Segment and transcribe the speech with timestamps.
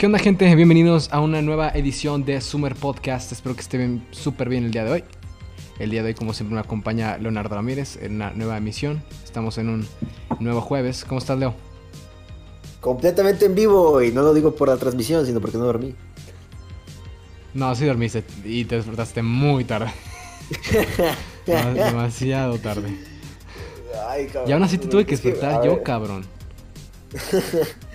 [0.00, 0.54] ¿Qué onda gente?
[0.54, 3.32] Bienvenidos a una nueva edición de Summer Podcast.
[3.32, 5.04] Espero que estén súper bien el día de hoy.
[5.78, 9.02] El día de hoy, como siempre, me acompaña Leonardo Ramírez en una nueva emisión.
[9.22, 9.86] Estamos en un
[10.38, 11.04] nuevo jueves.
[11.04, 11.54] ¿Cómo estás, Leo?
[12.80, 15.94] Completamente en vivo y no lo digo por la transmisión, sino porque no dormí.
[17.52, 19.92] No, sí dormiste y te despertaste muy tarde.
[21.46, 22.88] Demasiado tarde.
[24.08, 24.48] Ay, cabrón.
[24.48, 26.24] Y aún así te tuve que Es que, despertar yo, cabrón.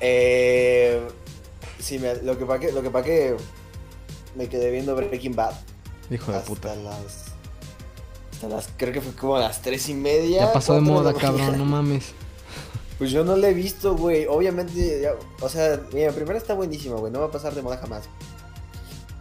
[0.00, 1.00] Eh,
[1.78, 3.36] sí, me- lo que pasa que, lo que, pasa que
[4.36, 5.54] me quedé viendo Breaking Bad.
[6.10, 6.74] Hijo de hasta puta.
[6.76, 7.24] las.
[8.32, 8.68] Hasta las.
[8.76, 10.40] Creo que fue como a las tres y media.
[10.46, 12.12] Ya pasó de moda, cabrón, no mames.
[12.98, 14.26] Pues yo no la he visto, güey.
[14.26, 17.12] Obviamente, ya- o sea, mira, primero está buenísima, güey.
[17.12, 18.08] No va a pasar de moda jamás.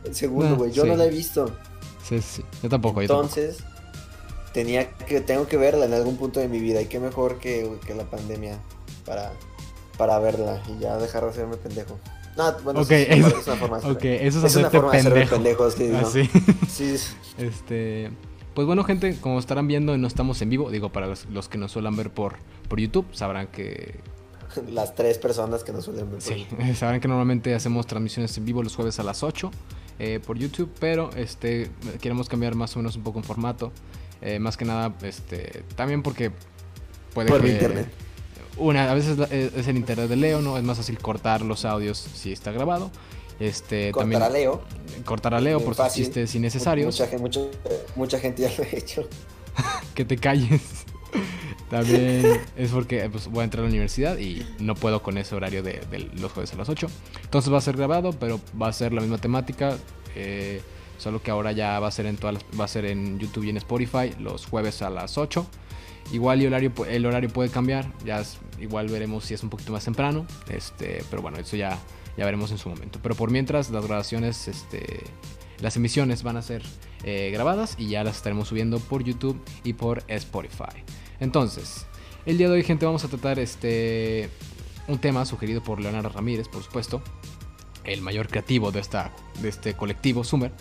[0.03, 0.89] El segundo, güey, yo sí.
[0.89, 1.55] no la he visto.
[2.03, 2.43] Sí, sí.
[2.63, 3.27] Yo tampoco, yo tampoco.
[3.39, 3.63] Entonces,
[4.51, 6.81] tenía que, tengo que verla en algún punto de mi vida.
[6.81, 8.57] Y qué mejor que, que la pandemia
[9.05, 9.31] para,
[9.97, 11.97] para verla y ya dejar de hacerme pendejo.
[12.37, 14.77] No, bueno, Ok, es, una, eso- es una forma de eso es, es una hacerte
[14.77, 15.67] forma de hacerme pendejo.
[15.69, 15.97] pendejo, sí, ¿no?
[15.99, 16.29] Así.
[16.69, 16.95] Sí,
[17.39, 18.11] Este,
[18.53, 20.69] pues bueno, gente, como estarán viendo, no estamos en vivo.
[20.69, 22.35] Digo, para los, los que nos suelen ver por,
[22.69, 23.99] por YouTube, sabrán que.
[24.71, 26.19] las tres personas que nos suelen ver.
[26.19, 29.49] por Sí, sabrán que normalmente hacemos transmisiones en vivo los jueves a las 8
[29.99, 33.71] eh, por YouTube, pero este queremos cambiar más o menos un poco en formato.
[34.21, 36.31] Eh, más que nada, este, también porque
[37.13, 37.49] puede Por que.
[37.51, 37.87] internet.
[38.57, 40.57] Una, a veces la- es, el internet de Leo, ¿no?
[40.57, 42.91] Es más fácil cortar los audios si está grabado.
[43.39, 44.61] Este, Cortar también a Leo.
[45.05, 46.99] cortar a Leo por sus chistes innecesarios.
[46.99, 47.39] Mucha, mucha,
[47.95, 49.07] mucha gente ya lo ha hecho.
[49.93, 50.61] que te calles.
[51.69, 55.35] También es porque pues, voy a entrar a la universidad y no puedo con ese
[55.35, 56.87] horario de, de los jueves a las 8.
[57.23, 59.77] Entonces va a ser grabado, pero va a ser la misma temática.
[60.15, 60.61] eh,
[60.97, 63.43] solo que ahora ya va a ser en todas las- va a ser en YouTube
[63.43, 65.45] y en Spotify los jueves a las 8.
[66.11, 67.91] Igual y horario, el horario puede cambiar.
[68.05, 68.23] Ya
[68.59, 70.25] igual veremos si es un poquito más temprano.
[70.49, 71.77] Este, pero bueno, eso ya,
[72.17, 72.99] ya veremos en su momento.
[73.01, 75.03] Pero por mientras, las grabaciones, este,
[75.59, 76.63] las emisiones van a ser
[77.03, 80.83] eh, grabadas y ya las estaremos subiendo por YouTube y por Spotify.
[81.19, 81.85] Entonces,
[82.25, 84.29] el día de hoy, gente, vamos a tratar este
[84.87, 87.01] un tema sugerido por Leonardo Ramírez, por supuesto,
[87.83, 90.51] el mayor creativo de esta de este colectivo Summer.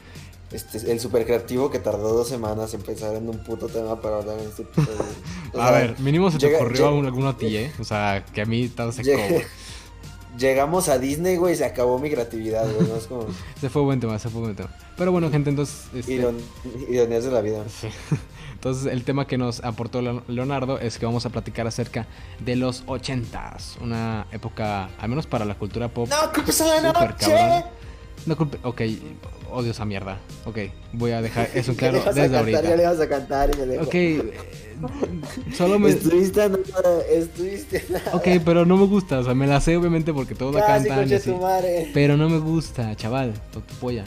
[0.53, 4.19] Este, el super creativo que tardó dos semanas en pensar en un puto tema para
[4.19, 5.05] hablar en este episodio.
[5.53, 7.73] O a ver, mínimo se te ocurrió llega- algún- alguno a ti, ¿eh?
[7.81, 9.41] O sea, que a mí todo se Llega- acabó.
[10.39, 12.87] Llegamos a Disney, güey, y se acabó mi creatividad, güey.
[12.87, 13.27] No es como
[13.61, 14.69] Se fue buen tema, se fue buen tema.
[14.97, 16.39] Pero bueno, gente, entonces este, iron-
[16.91, 17.65] ironías de la vida.
[17.69, 17.89] Sí.
[18.53, 22.07] Entonces el tema que nos aportó Leo- Leonardo es que vamos a platicar acerca
[22.39, 26.09] de los 80s, una época, al menos para la cultura pop.
[26.09, 27.15] ¡No, ¿qué pasa la noche?
[27.19, 27.65] cabrona.
[28.27, 28.81] No culpe- ok,
[29.53, 30.19] odio esa mierda.
[30.45, 30.59] Ok,
[30.93, 32.91] voy a dejar eso claro desde cantar, Ya le ahorita.
[32.93, 33.77] vas a cantar y.
[33.79, 34.33] Ok, eh,
[35.55, 35.91] solo me...
[35.91, 38.11] Estuviste nada, estuviste nada.
[38.15, 40.89] Ok, pero no me gusta, o sea, me la sé obviamente porque todos la Casi,
[40.89, 41.21] cantan.
[41.95, 44.05] Pero no me gusta, chaval, tu tu polla.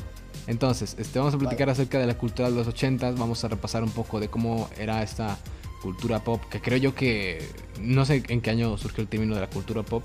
[0.47, 3.83] Entonces, este, vamos a platicar acerca de la cultura de los 80 vamos a repasar
[3.83, 5.37] un poco de cómo era esta
[5.81, 7.41] cultura pop, que creo yo que
[7.79, 10.03] no sé en qué año surgió el término de la cultura pop,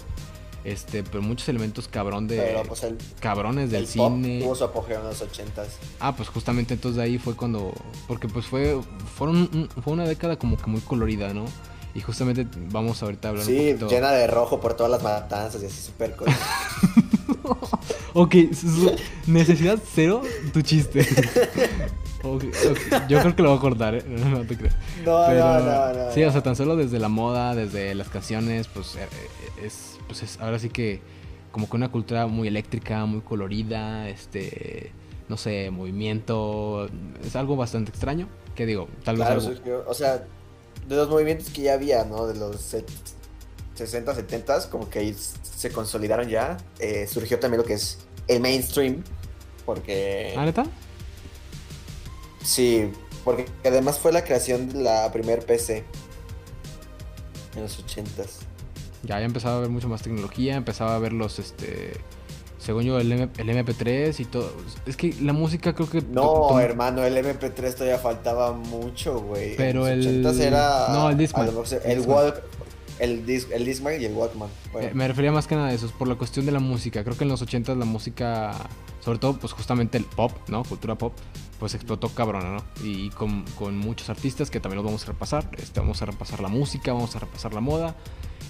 [0.64, 4.40] este, pero muchos elementos cabrón de Pero pues el, cabrones del el pop cine.
[4.42, 5.68] tuvo su apogeo en los ochentas.
[6.00, 7.72] Ah, pues justamente entonces de ahí fue cuando
[8.08, 8.80] porque pues fue
[9.16, 11.44] fueron un- fue una década como que muy colorida, ¿no?
[11.94, 13.88] Y justamente vamos ahorita a hablar un Sí, poquito.
[13.88, 16.28] llena de rojo por todas las matanzas y así súper cool.
[18.16, 18.34] Ok,
[19.26, 21.04] necesidad cero tu chiste.
[23.08, 24.04] Yo creo que lo voy a cortar, ¿eh?
[24.08, 24.70] No, no te creo.
[25.04, 26.12] No, Pero, no, no, no.
[26.12, 29.00] Sí, o sea, tan solo desde la moda, desde las canciones, pues eh,
[29.60, 31.00] eh, es, pues es ahora sí que
[31.52, 34.90] como que una cultura muy eléctrica, muy colorida, este,
[35.28, 36.88] no sé, movimiento,
[37.24, 40.24] es algo bastante extraño, que digo, tal vez Claro, algo- surgió- o sea,
[40.88, 42.26] de los movimientos que ya había, ¿no?
[42.26, 42.90] De los set-
[43.74, 46.56] 60, 70, como que ahí se consolidaron ya.
[46.78, 47.98] Eh, surgió también lo que es
[48.28, 49.02] el mainstream,
[49.66, 50.34] porque...
[50.36, 50.64] ¿Ah, neta?
[52.44, 52.90] Sí,
[53.24, 55.84] porque además fue la creación de la primer PC
[57.56, 58.28] en los 80s.
[59.02, 61.92] Ya, ya empezaba a haber mucho más tecnología, empezaba a ver los, este,
[62.58, 64.50] según yo, el, M- el MP3 y todo.
[64.86, 66.00] Es que la música creo que...
[66.02, 69.56] No, hermano, el MP3 todavía faltaba mucho, güey.
[69.56, 70.86] Pero en los el- 80s era...
[70.90, 71.50] no, el Discman.
[71.84, 72.00] El.
[72.00, 72.42] Walk...
[73.00, 74.48] El, dis, el Discman y el Walkman.
[74.72, 76.60] Bueno, Eh, me refería más que nada a eso, es por la cuestión de la
[76.60, 77.02] música.
[77.02, 78.52] Creo que en los 80 la música,
[79.04, 80.62] sobre todo, pues justamente el pop, ¿no?
[80.62, 81.12] Cultura pop,
[81.58, 82.64] pues explotó cabrona, ¿no?
[82.82, 85.48] Y con, con muchos artistas que también los vamos a repasar.
[85.58, 87.96] Este, vamos a repasar la música, vamos a repasar la moda,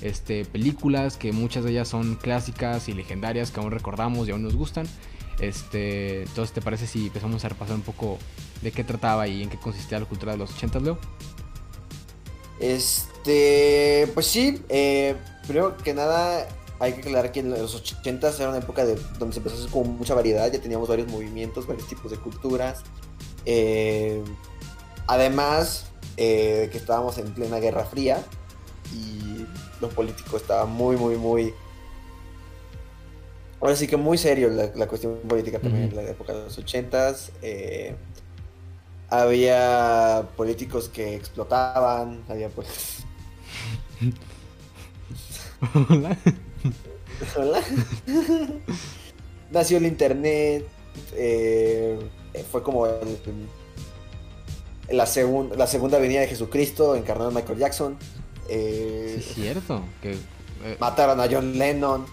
[0.01, 4.43] este, películas que muchas de ellas son clásicas y legendarias que aún recordamos y aún
[4.43, 4.87] nos gustan.
[5.41, 8.19] Este, entonces, ¿te parece si empezamos a repasar un poco
[8.63, 10.99] de qué trataba y en qué consistía la cultura de los 80, Leo?
[12.61, 15.17] Este, pues sí, eh,
[15.47, 16.47] primero que nada,
[16.79, 19.59] hay que aclarar que en los 80 era una época de, donde se empezó a
[19.61, 22.83] hacer como mucha variedad, ya teníamos varios movimientos, varios tipos de culturas.
[23.47, 24.23] Eh,
[25.07, 25.87] además,
[26.17, 28.25] eh, que estábamos en plena Guerra Fría
[28.93, 29.47] y
[29.81, 31.55] lo político estaba muy, muy, muy...
[33.61, 36.59] Ahora sí que muy serio la, la cuestión política también en la época de los
[36.59, 37.31] 80s.
[37.41, 37.95] eh,
[39.09, 43.05] había políticos que explotaban, había pues...
[45.89, 46.19] Hola.
[47.37, 47.61] Hola.
[49.51, 50.67] Nació el internet.
[51.13, 51.99] eh,
[52.53, 53.19] fue como el-
[54.91, 57.97] la, segun- la segunda venida de Jesucristo, encarnado en Michael Jackson.
[58.49, 59.83] eh, Sí, es cierto.
[60.03, 62.07] Que, eh, mataron a John Lennon.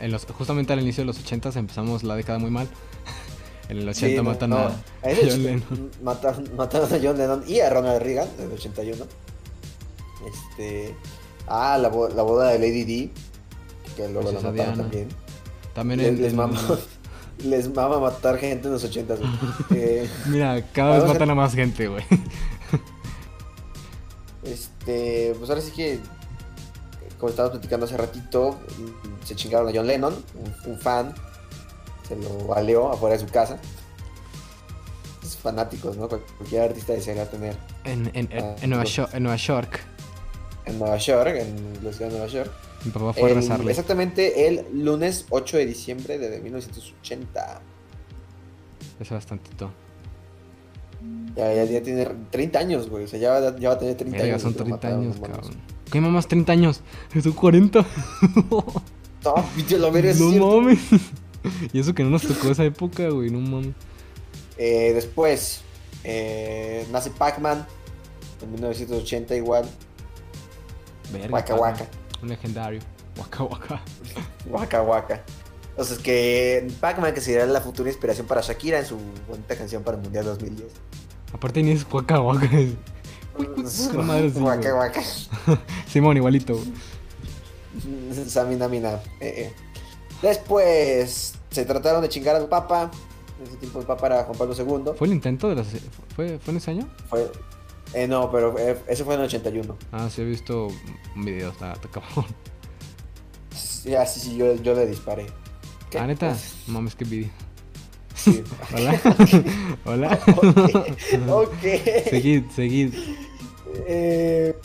[0.00, 2.68] en los, justamente al inicio de los 80 empezamos la década muy mal.
[3.70, 4.70] En el 80 Sí, no, matan no, a,
[5.02, 5.90] John Lennon.
[6.02, 9.06] Mataron, mataron a John Lennon y a Ronald Reagan en el 81.
[10.26, 10.94] Este.
[11.46, 13.10] Ah, la, la boda de Lady D.
[13.96, 15.08] Que luego la mataron también.
[15.74, 16.60] También Les, en- les en- mama,
[17.44, 19.14] les mama matar gente en los 80.
[19.16, 19.28] güey.
[19.74, 22.04] Eh, Mira, cada vez matan a más gente, güey.
[24.42, 25.98] Este, pues ahora sí que,
[27.18, 28.58] como estábamos platicando hace ratito,
[29.24, 31.14] se chingaron a John Lennon, un, un fan,
[32.06, 33.58] se lo valió afuera de su casa.
[35.22, 36.08] Es fanáticos, ¿no?
[36.08, 39.80] Cual- Cualquier artista desearía tener En, en, en- en Nueva York, en Nueva York.
[40.66, 42.50] en Nueva York, en la ciudad de Nueva York.
[42.84, 43.70] Mi papá fue a El- rezarle.
[43.70, 47.60] exactamente el lunes 8 de diciembre de 1980.
[49.00, 49.70] Eso bastantito.
[51.36, 53.04] Ya, ya, ya tiene 30 años, güey.
[53.04, 54.42] O sea, ya, va- ya va a tener 30 Verga, años.
[54.42, 55.54] son que lo 30 mataron, años, cabrón.
[55.90, 56.80] ¿Qué mamás 30 años?
[57.22, 57.84] Son 40.
[59.24, 60.60] No, es no cierto.
[60.60, 60.78] mames.
[61.74, 63.74] Y eso que no nos tocó esa época, güey, no mames.
[64.56, 65.60] Eh, después
[66.04, 67.66] eh, nace Pac-Man
[68.42, 69.64] en 1980 igual.
[71.12, 71.28] Verga.
[71.30, 71.54] Waka.
[71.54, 71.86] Waka.
[72.24, 72.80] Un legendario.
[73.18, 73.80] Waka Waka.
[74.48, 75.22] Waka Waka.
[75.70, 78.96] Entonces que Pac-Man que sería la futura inspiración para Shakira en su
[79.28, 80.68] bonita canción para el Mundial 2010.
[81.32, 82.48] Aparte ni es Waka Waka.
[84.38, 84.74] Waka.
[84.74, 85.02] Waka.
[85.88, 86.58] Simón, igualito.
[88.26, 89.00] Samina Mina.
[89.20, 89.52] Eh, eh.
[90.22, 92.90] Después se trataron de chingar al Papa.
[93.40, 94.92] En ese tiempo el Papa era Juan Pablo II.
[94.96, 95.64] ¿Fue el intento de la...
[95.64, 95.80] se-
[96.14, 96.88] ¿Fue, ¿Fue en ese año?
[97.10, 97.30] Fue,
[97.92, 99.76] eh, no, pero eh, ese fue en el 81.
[99.92, 100.68] Ah, sí he visto
[101.14, 102.26] un video, está, está cabrón.
[103.54, 105.26] Sí, ah, sí, sí, yo, yo le disparé.
[105.90, 105.98] ¿Qué?
[105.98, 106.36] Ah, neta,
[106.66, 107.30] no mames, qué video.
[108.14, 108.42] Sí.
[108.74, 109.00] Hola.
[109.84, 110.20] Hola.
[110.36, 111.28] ok.
[111.28, 111.62] ok.
[112.10, 112.94] Seguid, seguid.
[113.86, 114.56] Eh,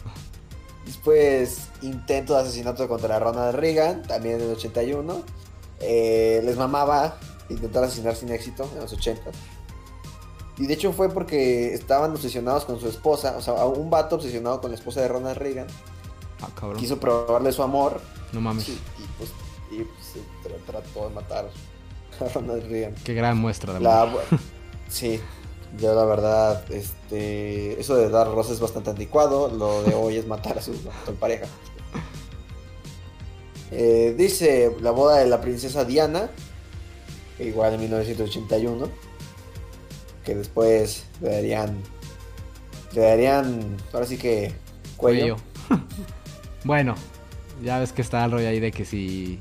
[0.86, 5.24] después, intento de asesinato contra Ronald Reagan, también en el 81.
[5.82, 7.18] Eh, les mamaba
[7.50, 9.32] intentar asesinar sin éxito en los 80.
[10.60, 14.60] Y de hecho fue porque estaban obsesionados con su esposa, o sea, un vato obsesionado
[14.62, 15.68] con la esposa de Ronald Reagan.
[16.42, 16.78] Ah, cabrón.
[16.80, 18.00] Quiso probarle su amor
[18.34, 18.68] No mames.
[18.70, 18.78] y
[19.18, 19.30] pues,
[19.72, 21.50] y, pues, se tra- trató de matar
[22.20, 22.96] a Ronald Reagan.
[23.04, 24.22] Qué gran muestra de La, amor.
[24.90, 25.20] sí,
[25.78, 30.28] yo la verdad, este, eso de dar rosas es bastante anticuado, lo de hoy es
[30.28, 30.74] matar a su,
[31.20, 31.46] pareja.
[33.72, 36.30] Eh, dice la boda de la princesa Diana,
[37.40, 38.88] igual en 1981,
[40.24, 41.78] que después le darían,
[42.94, 44.54] le darían, ahora sí que
[44.98, 45.38] cuello.
[45.68, 45.84] Cuello.
[46.64, 46.96] bueno,
[47.64, 49.40] ya ves que está el rollo ahí de que si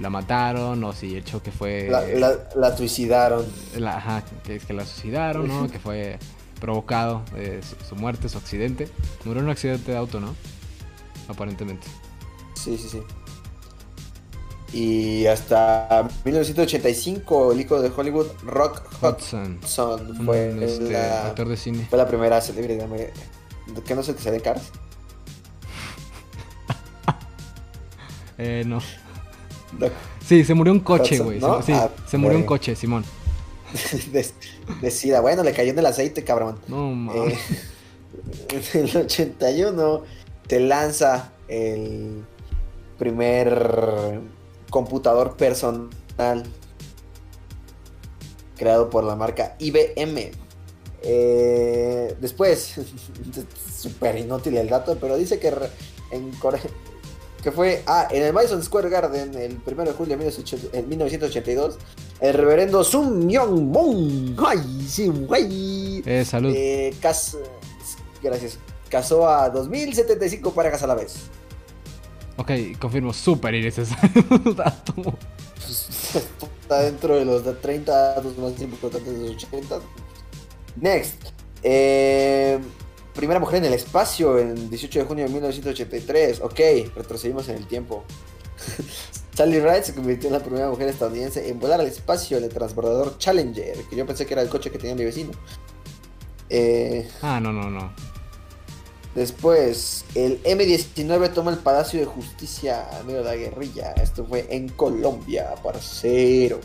[0.00, 1.88] la mataron o si el choque fue...
[1.90, 3.46] La, la- la suicidaron.
[3.76, 5.68] la- ajá, que es que la suicidaron, ¿no?
[5.70, 6.18] que fue
[6.60, 8.88] provocado eh, su, su muerte, su accidente.
[9.24, 10.34] Murió en un accidente de auto, ¿no?
[11.28, 11.86] Aparentemente.
[12.54, 13.00] Sí, sí, sí.
[14.76, 19.58] Y hasta 1985, el icono de Hollywood, Rock Hudson.
[19.62, 21.86] Hudson, fue, este, la, actor de cine.
[21.88, 22.86] fue la primera celebridad.
[23.86, 24.62] ¿Qué no sé que sale en Cars?
[28.38, 28.80] Eh, no.
[29.78, 29.86] No,
[30.22, 31.40] Sí, se murió un coche, güey.
[31.40, 31.62] ¿no?
[31.62, 33.02] Sí, Ah, se murió un coche, Simón.
[34.12, 34.26] de,
[34.82, 35.22] de sida.
[35.22, 36.58] Bueno, le cayó en el aceite, cabrón.
[36.68, 37.32] No mames.
[37.32, 40.02] Eh, en el 81
[40.46, 42.26] te lanza el
[42.98, 44.20] primer
[44.70, 46.44] computador personal
[48.56, 50.30] creado por la marca IBM.
[51.02, 52.74] Eh, después,
[53.80, 55.52] súper inútil el dato, pero dice que
[56.10, 56.60] en Corea,
[57.42, 60.88] que fue ah, en el Madison Square Garden el 1 de julio de 1980 en
[60.88, 61.78] 1982,
[62.20, 66.52] el reverendo Sun Myung Moon, ay, sí, güey, Eh, salud.
[66.56, 67.36] eh, cas-
[68.22, 68.58] gracias.
[68.88, 71.16] Casó a 2075 parejas a la vez.
[72.36, 74.22] Ok, confirmo, súper innecesario
[74.56, 74.94] dato.
[75.58, 79.80] Está dentro de los de 30 datos más importantes de los 80.
[80.76, 81.14] Next.
[81.62, 82.58] Eh,
[83.14, 86.40] primera mujer en el espacio en 18 de junio de 1983.
[86.42, 86.60] Ok,
[86.94, 88.04] retrocedimos en el tiempo.
[89.34, 92.50] Sally Ride se convirtió en la primera mujer estadounidense en volar al espacio en el
[92.50, 95.32] transbordador Challenger, que yo pensé que era el coche que tenía mi vecino.
[96.48, 97.92] Eh, Ah, no, no, no.
[99.16, 103.92] Después, el M19 toma el Palacio de Justicia medio de la guerrilla.
[103.92, 106.60] Esto fue en Colombia, parcero.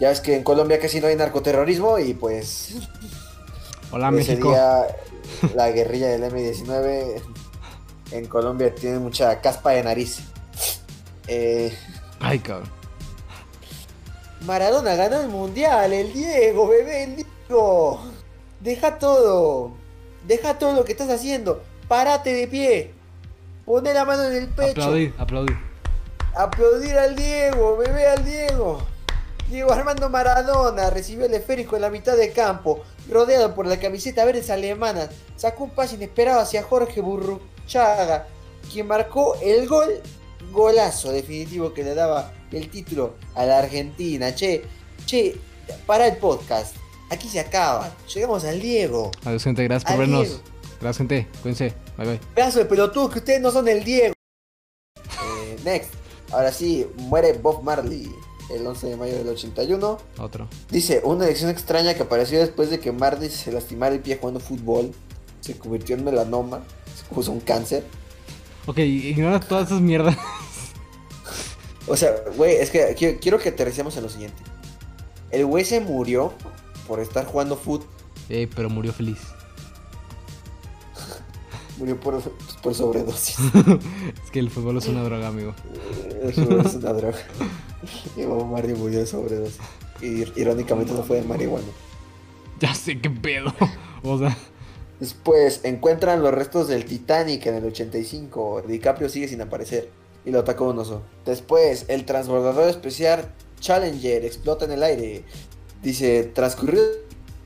[0.00, 2.74] Ya ves que en Colombia casi no hay narcoterrorismo y pues
[3.92, 4.50] Hola, ese México.
[4.50, 4.86] día
[5.54, 7.22] la guerrilla del M19
[8.12, 10.20] en Colombia tiene mucha caspa de nariz.
[11.26, 11.72] Eh,
[12.18, 12.68] Ay, cabrón.
[14.46, 18.00] Maradona ganó el mundial, el Diego, bebé, el Diego.
[18.60, 19.72] Deja todo.
[20.26, 21.62] Deja todo lo que estás haciendo.
[21.88, 22.92] Párate de pie.
[23.64, 24.82] Pone la mano en el pecho.
[24.82, 25.56] Aplaudir, aplaudir.
[26.34, 28.82] Aplaudir al Diego, bebé al Diego.
[29.50, 34.24] Diego Armando Maradona recibió el esférico en la mitad de campo, rodeado por la camiseta
[34.24, 35.10] verdes alemanas.
[35.34, 38.28] Sacó un pase inesperado hacia Jorge Burruchaga,
[38.72, 40.00] quien marcó el gol,
[40.52, 44.32] golazo definitivo que le daba el título a la Argentina.
[44.32, 44.62] Che,
[45.04, 45.36] che,
[45.84, 46.76] para el podcast.
[47.10, 47.92] Aquí se acaba.
[48.14, 49.10] Llegamos al Diego.
[49.24, 49.64] Adiós, gente.
[49.64, 50.28] Gracias por Al vernos.
[50.28, 50.42] Diego.
[50.80, 51.28] Gracias, gente.
[51.42, 51.74] Cuídense.
[51.98, 52.20] Bye, bye.
[52.34, 54.14] Pedazo de pelotudos que ustedes no son el Diego.
[54.96, 55.90] Eh, next.
[56.32, 58.10] Ahora sí, muere Bob Marley
[58.50, 59.98] el 11 de mayo del 81.
[60.18, 60.48] Otro.
[60.70, 64.40] Dice, una elección extraña que apareció después de que Marley se lastimara el pie jugando
[64.40, 64.92] fútbol.
[65.40, 66.62] Se convirtió en melanoma.
[66.96, 67.84] Se puso un cáncer.
[68.66, 70.16] Ok, ignora todas esas mierdas.
[71.86, 74.40] O sea, güey, es que quiero, quiero que aterricemos en lo siguiente.
[75.32, 76.32] El güey se murió
[76.90, 77.86] por estar jugando fútbol.
[78.28, 79.20] Eh, pero murió feliz.
[81.78, 82.20] Murió por,
[82.62, 83.38] por sobredosis.
[84.24, 85.54] es que el fútbol es una droga, amigo.
[86.24, 87.18] Eso es una droga.
[88.16, 89.60] Y Marley murió de sobredosis.
[90.02, 91.68] Y irónicamente no fue de marihuana.
[92.58, 93.54] Ya sé qué pedo.
[94.02, 94.36] O sea,
[94.98, 98.64] Después encuentran los restos del Titanic en el 85.
[98.66, 99.90] DiCaprio sigue sin aparecer
[100.24, 101.02] y lo atacó un oso.
[101.24, 105.24] Después, el transbordador especial Challenger explota en el aire.
[105.82, 106.80] Dice, transcurrió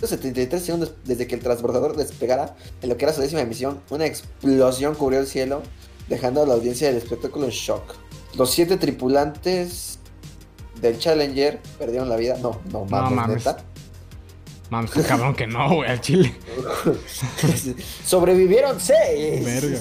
[0.03, 3.81] 73 segundos desde que el transbordador despegara en lo que era su décima emisión.
[3.91, 5.63] Una explosión cubrió el cielo,
[6.09, 7.95] dejando a la audiencia del espectáculo en shock.
[8.37, 9.99] Los siete tripulantes
[10.81, 12.37] del Challenger perdieron la vida.
[12.43, 13.37] No, no, mames, mames.
[13.47, 13.65] neta.
[14.71, 16.35] mames, cabrón que no, güey, al chile.
[18.05, 19.45] Sobrevivieron seis.
[19.45, 19.81] Verga.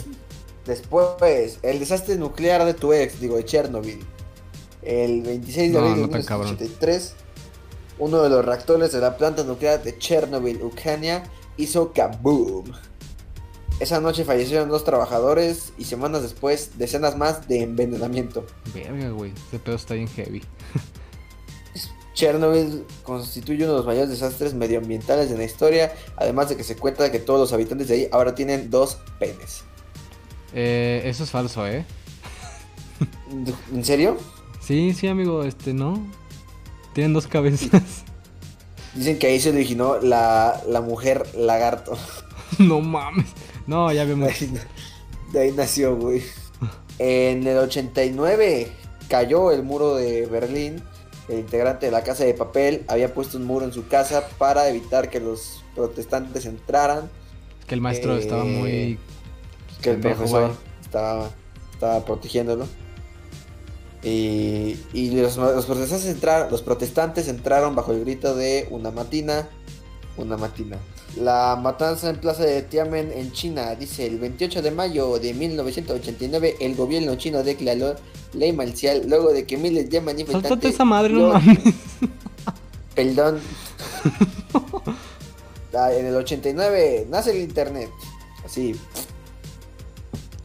[0.65, 3.99] Después, el desastre nuclear de tu ex, digo, de Chernobyl.
[4.81, 6.51] El 26 de No, abril de no cabrón.
[6.57, 7.15] 1983,
[8.03, 11.23] uno de los reactores de la planta nuclear de Chernobyl, Ucrania,
[11.55, 12.65] hizo kaboom.
[13.79, 18.45] Esa noche fallecieron dos trabajadores y semanas después, decenas más de envenenamiento.
[18.73, 19.31] Verga, güey.
[19.31, 20.43] Este pedo está bien heavy.
[22.13, 26.75] Chernobyl constituye uno de los mayores desastres medioambientales de la historia, además de que se
[26.75, 29.63] cuenta que todos los habitantes de ahí ahora tienen dos penes.
[30.53, 31.85] Eh, eso es falso, ¿eh?
[33.73, 34.17] ¿En serio?
[34.59, 36.05] Sí, sí, amigo, este, ¿no?
[36.93, 37.69] Tienen dos cabezas.
[38.95, 41.97] Dicen que ahí se originó la, la mujer lagarto.
[42.59, 43.25] no mames.
[43.65, 44.29] No, ya De vemos.
[44.29, 44.53] ahí,
[45.31, 46.21] de ahí nació, güey.
[46.99, 48.71] En el 89
[49.09, 50.81] cayó el muro de Berlín.
[51.27, 54.67] El integrante de la Casa de Papel había puesto un muro en su casa para
[54.69, 57.09] evitar que los protestantes entraran.
[57.61, 58.99] Es que el maestro Eh, estaba muy.
[59.81, 61.29] Que el pendejo, profesor estaba,
[61.73, 62.67] estaba protegiéndolo.
[64.03, 69.47] Y, y los, los protestantes entraron, los protestantes entraron bajo el grito de una matina,
[70.17, 70.77] una matina.
[71.15, 76.55] La matanza en Plaza de Tiananmen en China dice el 28 de mayo de 1989
[76.59, 77.95] el gobierno chino declaró
[78.33, 81.59] ley marcial luego de que miles de manifestantes Saltate esa madre, no mames.
[82.95, 83.39] Perdón.
[85.75, 87.89] Ah, en el 89 nace el internet.
[88.45, 88.75] Así,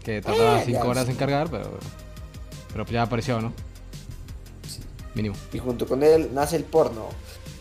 [0.03, 1.79] Que tardaba Eh, cinco ya, horas en cargar, pero.
[2.72, 3.52] Pero pues ya apareció, ¿no?
[5.14, 5.34] Mínimo.
[5.52, 7.06] y junto con él nace el porno.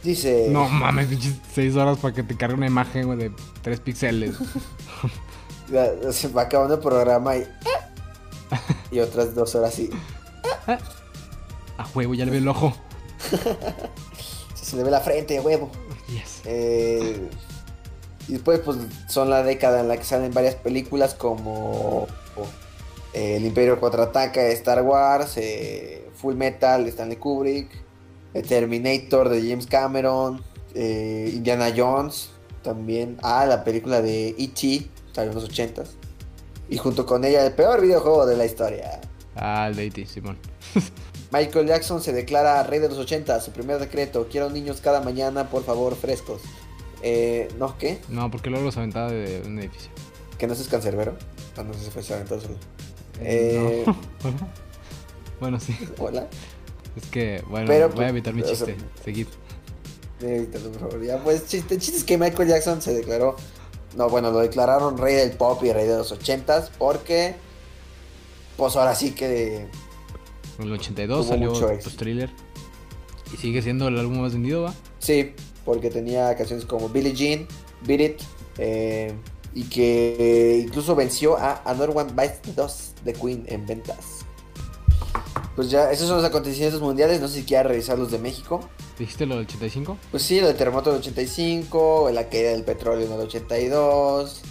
[0.04, 3.80] Dice No mames, pinches seis horas para que te cargue una imagen, güey, de tres
[3.80, 4.36] píxeles.
[6.12, 7.48] Se va acabando el programa y.
[8.92, 9.90] Y otras dos horas y.
[11.78, 12.74] A huevo, ya le ve el ojo.
[14.56, 15.70] Se le ve la frente, huevo.
[16.08, 16.42] Yes.
[16.46, 17.30] Eh,
[18.30, 18.78] y después, pues,
[19.10, 22.08] son la década en la que salen varias películas como.
[23.18, 27.70] El Imperio contraataca de Star Wars, eh, Full Metal de Stanley Kubrick,
[28.34, 30.44] eh, Terminator de James Cameron,
[30.76, 32.30] eh, Indiana Jones
[32.64, 33.18] también.
[33.24, 34.88] Ah, la película de E.T.
[35.14, 35.88] salió en los 80s.
[36.70, 39.00] Y junto con ella, el peor videojuego de la historia.
[39.36, 40.38] Ah, el de E.T., Simón.
[41.32, 45.50] Michael Jackson se declara rey de los 80, su primer decreto, quiero niños cada mañana,
[45.50, 46.42] por favor, frescos.
[47.02, 48.00] Eh, ¿no qué?
[48.10, 49.92] No, porque luego los aventaba de un edificio.
[50.38, 51.18] ¿Que no seas cancerbero?
[51.58, 52.56] Ah, no sé si fue aventado solo.
[53.22, 53.96] Eh, No.
[55.40, 55.78] Bueno, sí.
[56.00, 56.28] Hola.
[56.96, 58.76] Es que, bueno, Pero, voy a evitar mi o sea, chiste.
[59.04, 59.28] Seguid.
[60.20, 61.06] Evítalo, por favor.
[61.06, 63.36] Ya, pues, chiste, chiste es que Michael Jackson se declaró.
[63.96, 67.36] No, bueno, lo declararon rey del pop y rey de los ochentas porque.
[68.58, 69.68] Pues ahora sí que.
[70.58, 72.32] En el 82 Tuvo salió pues, Thriller.
[73.32, 74.74] Y sigue siendo el álbum más vendido, ¿va?
[75.00, 75.34] Sí,
[75.66, 77.48] porque tenía canciones como Billie Jean,
[77.86, 78.22] Beat It,
[78.58, 79.14] eh,
[79.54, 84.26] y que incluso venció a Another One Bites the Dust de Queen en ventas.
[85.56, 88.60] Pues ya, esos son los acontecimientos mundiales, no sé si quiera revisar los de México.
[89.00, 89.98] ¿Dijiste lo del 85?
[90.12, 94.42] Pues sí, lo del terremoto del 85, la caída del petróleo en el 82,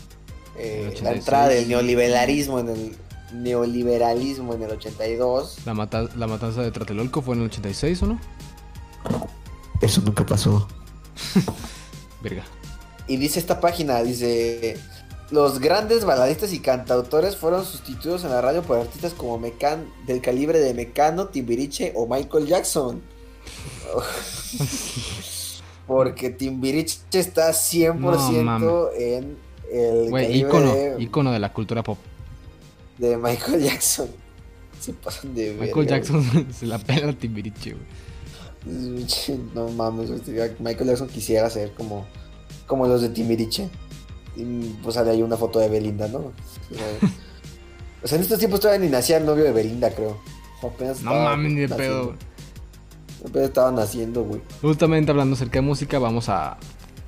[0.58, 1.16] eh, El la 86.
[1.18, 2.96] entrada del neoliberalismo en el
[3.34, 5.58] neoliberalismo en el 82.
[5.64, 8.20] La, mata- la matanza de Tlatelolco fue en el 86, ¿o no?
[9.80, 10.66] Eso nunca pasó.
[12.22, 12.44] Verga.
[13.08, 14.78] Y dice esta página, dice,
[15.30, 20.20] los grandes baladistas y cantautores fueron sustituidos en la radio por artistas como Mecan del
[20.20, 23.02] calibre de Mecano, Timbiriche o Michael Jackson.
[25.86, 29.36] Porque Timbiriche está 100% No, en
[29.70, 31.98] el calibre ícono, de, ícono de la cultura pop.
[32.98, 34.08] de Michael Jackson.
[34.80, 39.06] Se pasan de Michael verga, Jackson se la pela a Timbiriche, güey.
[39.54, 40.10] No mames,
[40.58, 42.06] Michael Jackson quisiera ser como,
[42.66, 43.70] como los de Timbiriche.
[44.36, 46.32] Y pues sale ahí una foto de Belinda, ¿no?
[48.02, 50.20] O sea, en estos tiempos todavía ni nacía el novio de Belinda, creo.
[50.62, 52.14] Apenas No mames, ni de pedo.
[53.28, 54.40] Apenas estaba naciendo, güey.
[54.62, 56.56] Justamente hablando acerca de música, vamos a,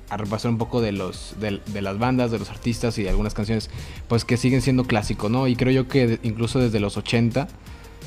[0.09, 3.09] a repasar un poco de los de, de las bandas, de los artistas y de
[3.09, 3.69] algunas canciones,
[4.09, 5.47] pues que siguen siendo clásicos, ¿no?
[5.47, 7.47] Y creo yo que incluso desde los 80,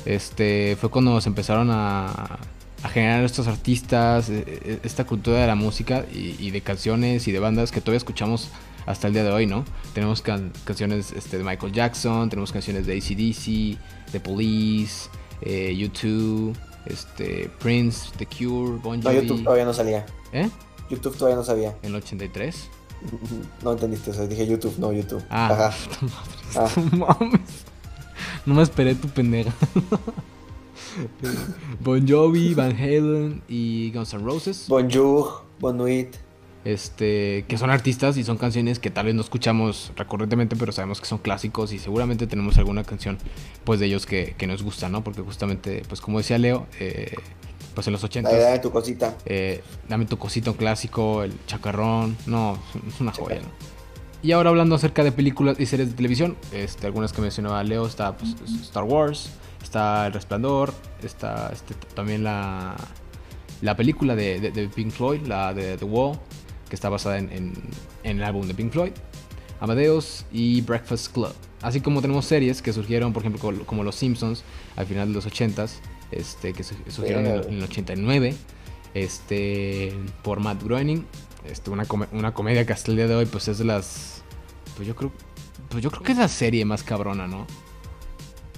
[0.05, 2.37] este, fue cuando se empezaron a,
[2.83, 7.27] a generar estos artistas, eh, eh, esta cultura de la música y, y de canciones
[7.27, 8.49] y de bandas que todavía escuchamos
[8.85, 9.63] hasta el día de hoy, ¿no?
[9.93, 13.77] Tenemos can- canciones este, de Michael Jackson, tenemos canciones de ACDC,
[14.11, 15.09] de Police,
[15.41, 16.53] eh, U2,
[16.85, 19.21] este, Prince, The Cure, Bon No, Jovi.
[19.27, 20.05] YouTube todavía no salía.
[20.31, 20.49] ¿Eh?
[20.89, 21.75] YouTube todavía no sabía.
[21.81, 22.69] En el 83.
[23.63, 25.23] No entendiste, o sea, dije YouTube, no YouTube.
[25.29, 25.73] Ah, Ajá.
[26.55, 26.69] Ah.
[26.77, 27.41] madre, no mames.
[28.45, 29.51] No me esperé tu pendeja.
[31.79, 34.65] bon Jovi, Van Halen y Guns N' Roses.
[34.67, 36.15] Bonjour, Bonuit.
[36.65, 41.01] Este, que son artistas y son canciones que tal vez no escuchamos recurrentemente, pero sabemos
[41.01, 43.17] que son clásicos y seguramente tenemos alguna canción
[43.65, 45.03] pues de ellos que, que nos gusta, ¿no?
[45.03, 47.15] Porque justamente, pues como decía Leo, eh,
[47.75, 49.17] pues en los 80 Dale, dale tu cosita.
[49.25, 52.15] eh, Dame tu cosito un clásico, el chacarrón.
[52.27, 53.47] No, es una joya, ¿no?
[54.21, 57.85] Y ahora hablando acerca de películas y series de televisión, este, algunas que mencionaba Leo,
[57.85, 59.29] está pues, Star Wars,
[59.61, 60.73] está El Resplandor,
[61.03, 62.73] está este, también la,
[63.61, 66.17] la película de, de- de Pink Floyd, la de The Wall,
[66.73, 67.53] que está basada en, en-
[68.03, 68.93] en el álbum de Pink Floyd,
[69.59, 71.31] Amadeus y Breakfast Club.
[71.61, 74.41] Así como tenemos series que surgieron, por ejemplo, como- Los Simpsons,
[74.75, 75.73] al final de los 80s,
[76.09, 78.33] este, que su- surgieron en el- en el 89
[78.95, 81.05] este por Matt Groening
[81.45, 84.23] este una, come- una comedia que hasta el día de hoy pues es de las
[84.75, 85.11] pues yo creo
[85.69, 87.45] pues yo creo que es la serie más cabrona no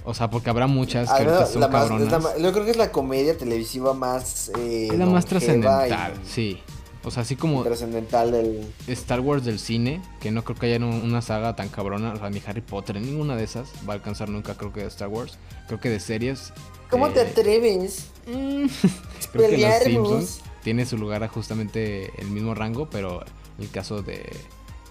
[0.04, 2.70] o sea porque habrá muchas que Ah, ahorita son más- cabronas la yo creo que
[2.72, 4.50] es la comedia televisiva más.
[4.58, 6.58] eh, es la más trascendental y- sí
[7.06, 8.66] o sea así como Trascendental del.
[8.88, 12.16] Star Wars del cine que no creo que haya un- una saga tan cabrona o
[12.18, 15.08] sea ni Harry Potter ninguna de esas va a alcanzar nunca creo que de Star
[15.08, 15.38] Wars
[15.68, 16.52] creo que de series
[16.90, 18.06] ¿Cómo te eh, atreves?
[18.26, 18.66] Mm,
[19.32, 19.82] Creo que Los.
[19.82, 23.22] Simpsons tiene su lugar a justamente el mismo rango, pero
[23.58, 24.24] en el caso de,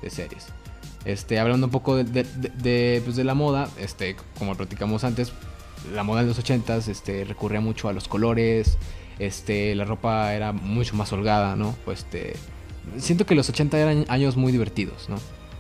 [0.02, 0.48] de series.
[1.06, 5.32] Este, hablando un poco de- de, pues, de la moda, este, como platicamos antes,
[5.94, 8.78] la moda de los 80s este, recurría mucho a los colores,
[9.20, 11.76] este, la ropa era mucho más holgada, ¿no?
[11.86, 12.36] Pues, este,
[12.98, 15.18] siento que los 80 eran años muy divertidos, ¿no?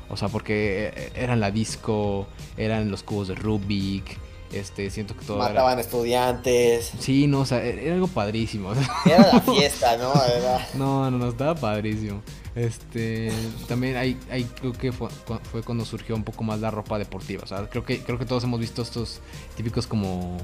[0.09, 4.17] O sea, porque eh, eran la disco, eran los cubos de Rubik,
[4.53, 5.49] este, siento que todo era...
[5.49, 6.91] Mataban estudiantes.
[6.99, 8.73] Sí, no, o sea, era algo padrísimo.
[9.05, 10.13] Era la fiesta, ¿no?
[10.13, 12.21] Era- No, no, no, estaba padrísimo.
[12.55, 13.31] Este,
[13.67, 15.09] también ahí, ahí creo que fue,
[15.51, 17.43] fue cuando surgió un poco más la ropa deportiva.
[17.43, 19.19] O sea, creo que, creo que todos hemos visto estos
[19.57, 20.37] típicos como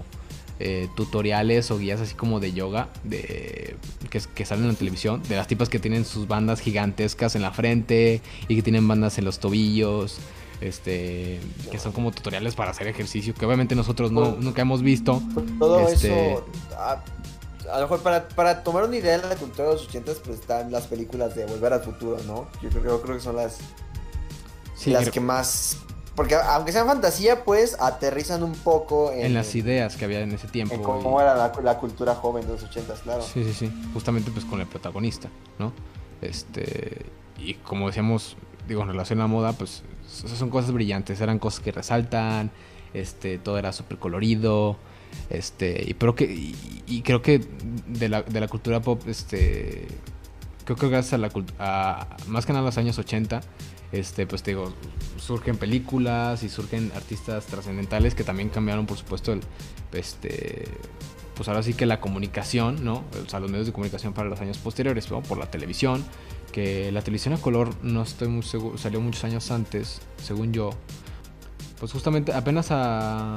[0.64, 3.76] eh, tutoriales o guías así como de yoga de
[4.10, 5.22] que, que salen en la televisión.
[5.28, 9.18] De las tipas que tienen sus bandas gigantescas en la frente y que tienen bandas
[9.18, 10.18] en los tobillos.
[10.62, 11.40] Este,
[11.72, 15.20] que son como tutoriales para hacer ejercicio, que obviamente nosotros no, nunca hemos visto.
[15.58, 16.46] Todo Este- eso.
[16.78, 17.04] A,
[17.72, 20.40] a lo mejor para, para tomar una idea de la cultura de los 80 pues
[20.40, 22.48] están las películas de Volver al Futuro, ¿no?
[22.62, 23.58] Yo creo, yo creo que son las,
[24.76, 25.78] Sí, las creo- que más.
[26.16, 30.32] Porque aunque sean fantasía, pues aterrizan un poco en, en las ideas que había en
[30.34, 30.76] ese tiempo.
[30.76, 33.22] en y- cómo era la, la cultura joven de los 80, claro.
[33.22, 33.72] Sí, sí, sí.
[33.94, 35.72] Justamente pues con el protagonista, ¿no?
[36.22, 37.06] Este.
[37.38, 38.36] Y como decíamos,
[38.68, 42.52] digo, en relación a la moda, pues son cosas brillantes, eran cosas que resaltan,
[42.94, 44.78] este, todo era súper colorido,
[45.30, 47.42] este, y, pero que, y, creo que
[47.88, 49.88] de la, de la, cultura pop, este,
[50.66, 53.42] creo que gracias a la cultura, más que nada los años 80,
[53.92, 54.74] este, pues te digo,
[55.18, 59.42] surgen películas y surgen artistas trascendentales que también cambiaron, por supuesto, el,
[59.94, 60.66] este,
[61.36, 63.04] pues ahora sí que la comunicación, ¿no?
[63.26, 66.04] O sea, los medios de comunicación para los años posteriores, por la televisión,
[66.52, 70.72] que la televisión a color no estoy muy seguro, salió muchos años antes, según yo.
[71.80, 73.36] Pues justamente apenas a,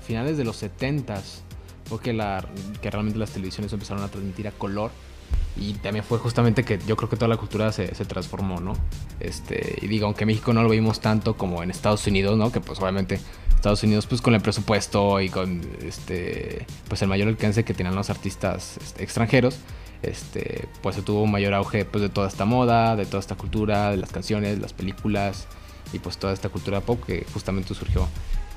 [0.00, 1.42] finales de los 70s
[1.84, 2.48] fue la,
[2.80, 4.90] que realmente las televisiones empezaron a transmitir a color.
[5.56, 8.74] Y también fue justamente que yo creo que toda la cultura se, transformó, ¿no?
[9.20, 12.50] Este, y digo, aunque México no lo vimos tanto como en Estados Unidos, ¿no?
[12.50, 13.20] Que pues obviamente
[13.64, 17.94] Estados Unidos pues con el presupuesto y con este pues el mayor alcance que tenían
[17.94, 19.56] los artistas este, extranjeros
[20.02, 23.36] este pues se tuvo un mayor auge pues de toda esta moda de toda esta
[23.36, 25.46] cultura de las canciones las películas
[25.94, 28.06] y pues toda esta cultura pop que justamente surgió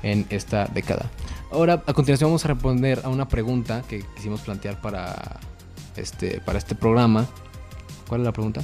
[0.02, 1.10] en esta década
[1.50, 5.40] ahora a continuación vamos a responder a una pregunta que quisimos plantear para
[6.00, 7.26] este para este programa.
[8.08, 8.62] Cuál es la pregunta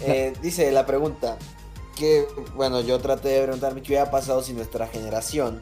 [0.00, 1.36] eh, dice la pregunta
[1.96, 5.60] que, bueno, yo traté de preguntarme qué hubiera pasado si nuestra generación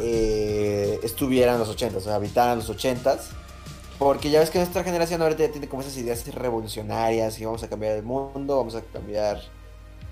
[0.00, 3.20] eh, estuviera en los 80, o sea, habitara en los 80
[3.98, 7.62] porque ya ves que nuestra generación ahorita ya tiene como esas ideas revolucionarias y vamos
[7.62, 9.40] a cambiar el mundo, vamos a cambiar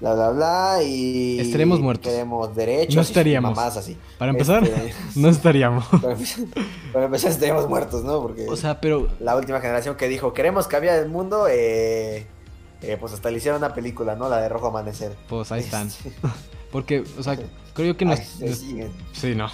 [0.02, 2.12] bla bla bla y estaremos muertos.
[2.12, 2.96] Queremos derechos.
[2.96, 3.56] No estaríamos.
[3.56, 3.96] más así.
[4.18, 5.86] Para empezar, este, no estaríamos.
[6.92, 8.20] Para empezar, estaríamos muertos, ¿no?
[8.20, 12.26] Porque o sea, pero la última generación que dijo, "Queremos cambiar el mundo", eh
[12.82, 14.28] eh, pues hasta le hicieron una película, ¿no?
[14.28, 15.16] La de Rojo Amanecer.
[15.28, 15.88] Pues ahí están.
[16.72, 17.36] Porque, o sea,
[17.74, 18.16] creo yo que no...
[18.16, 19.48] Sí, no.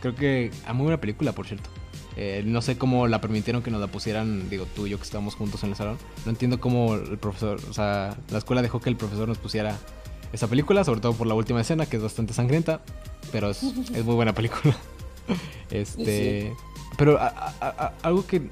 [0.00, 0.50] Creo que...
[0.66, 1.70] A muy buena película, por cierto.
[2.16, 5.04] Eh, no sé cómo la permitieron que nos la pusieran, digo, tú y yo que
[5.04, 5.98] estábamos juntos en el salón.
[6.24, 9.78] No entiendo cómo el profesor, o sea, la escuela dejó que el profesor nos pusiera
[10.32, 12.80] esa película, sobre todo por la última escena, que es bastante sangrienta,
[13.32, 14.76] pero es, muy buena película.
[15.72, 16.54] Este,
[16.96, 17.18] pero
[18.02, 18.48] algo que,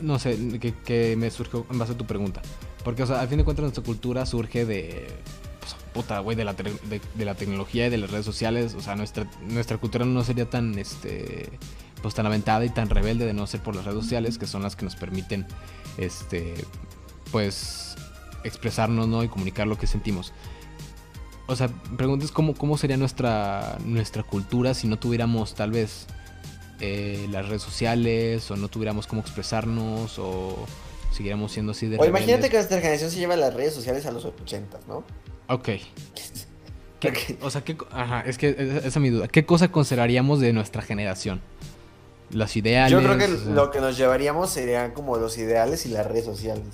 [0.00, 2.40] no sé, que, que me surgió en base a tu pregunta.
[2.84, 5.08] Porque, o sea, al fin de cuentas nuestra cultura surge de...
[5.60, 8.74] Pues, puta, güey, de la, de, la tecnología y de las redes sociales.
[8.74, 11.50] O sea, nuestra, nuestra cultura no sería tan, este...
[12.02, 14.62] Pues tan aventada y tan rebelde de no ser por las redes sociales, que son
[14.62, 15.46] las que nos permiten,
[15.98, 16.54] este...
[17.30, 17.96] Pues
[18.44, 19.22] expresarnos, ¿no?
[19.22, 20.32] Y comunicar lo que sentimos.
[21.46, 26.06] O sea, preguntas cómo, cómo sería nuestra, nuestra cultura si no tuviéramos tal vez
[26.80, 30.64] eh, las redes sociales o no tuviéramos cómo expresarnos o
[31.12, 34.12] siguiéramos siendo así de O imagínate que nuestra generación se lleva las redes sociales a
[34.12, 35.04] los 80, ¿no?
[35.48, 35.68] Ok.
[37.42, 39.26] o sea, ¿qué, ajá, es que esa es mi duda.
[39.26, 41.40] ¿Qué cosa consideraríamos de nuestra generación?
[42.32, 42.92] Los ideales.
[42.92, 46.64] Yo creo que lo que nos llevaríamos serían como los ideales y las redes sociales.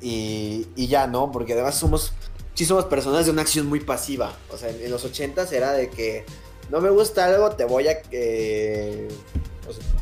[0.00, 1.30] Y, y ya, ¿no?
[1.32, 2.12] Porque además somos,
[2.54, 4.32] sí somos personas de una acción muy pasiva.
[4.52, 6.24] O sea, en, los 80 era de que
[6.70, 8.00] no me gusta algo, te voy a...
[8.10, 9.08] Eh,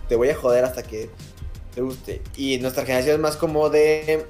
[0.09, 1.11] te voy a joder hasta que
[1.81, 2.23] guste.
[2.37, 4.27] Y nuestra generación es más como de.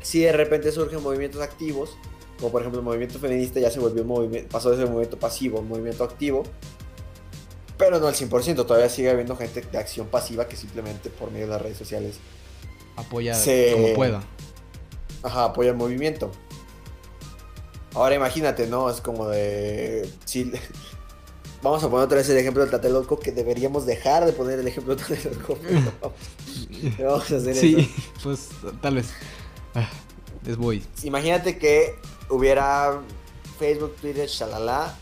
[0.00, 1.96] Si de repente surgen movimientos activos,
[2.38, 4.92] como por ejemplo el movimiento feminista ya se volvió un movimiento, pasó de ser un
[4.92, 6.42] movimiento pasivo a un movimiento activo,
[7.78, 11.46] pero no al 100%, todavía sigue habiendo gente de acción pasiva que simplemente por medio
[11.46, 12.16] de las redes sociales
[12.96, 13.36] apoya
[13.72, 14.22] como pueda.
[15.22, 16.30] Ajá, apoya el movimiento.
[17.94, 18.88] Ahora imagínate, ¿no?
[18.90, 20.08] Es como de.
[20.24, 20.50] Si,
[21.62, 24.66] Vamos a poner otra vez el ejemplo del Tlatelolco, que deberíamos dejar de poner el
[24.66, 25.58] ejemplo del Tlatelolco.
[26.98, 28.48] vamos a hacer sí, pues
[28.80, 29.10] tal vez.
[29.74, 29.88] Ah,
[30.46, 30.82] es muy.
[31.04, 31.94] Imagínate que
[32.28, 33.00] hubiera
[33.60, 34.98] Facebook, Twitter, shalala,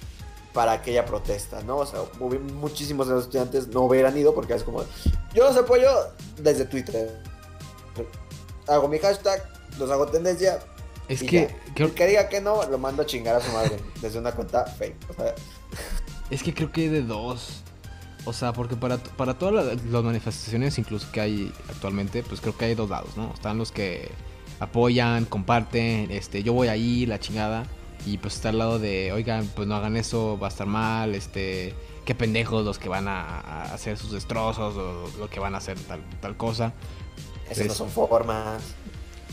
[0.52, 1.78] para aquella protesta, ¿no?
[1.78, 2.00] O sea,
[2.54, 4.84] muchísimos de los estudiantes no hubieran ido porque es como,
[5.34, 5.88] yo los apoyo
[6.38, 7.22] desde Twitter.
[8.66, 9.42] Hago mi hashtag,
[9.78, 10.58] los hago tendencia.
[11.08, 14.18] Es que, El que diga que no, lo mando a chingar a su madre desde
[14.18, 15.10] una cuenta fake.
[15.10, 15.34] O sea,
[16.30, 17.62] es que creo que hay de dos.
[18.24, 22.66] O sea, porque para, para todas las, manifestaciones, incluso que hay actualmente, pues creo que
[22.66, 23.32] hay dos lados, ¿no?
[23.34, 24.10] Están los que
[24.60, 27.66] apoyan, comparten, este, yo voy ahí, la chingada.
[28.06, 31.14] Y pues está al lado de, oigan, pues no hagan eso, va a estar mal,
[31.14, 35.58] este, qué pendejos los que van a, hacer sus destrozos o lo que van a
[35.58, 36.72] hacer tal, tal cosa.
[37.50, 38.62] Esas no son formas.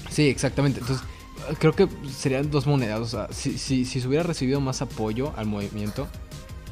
[0.10, 0.80] Sí, exactamente.
[0.80, 1.06] Entonces,
[1.60, 3.00] creo que serían dos monedas.
[3.00, 6.08] O sea, si, si, si se hubiera recibido más apoyo al movimiento,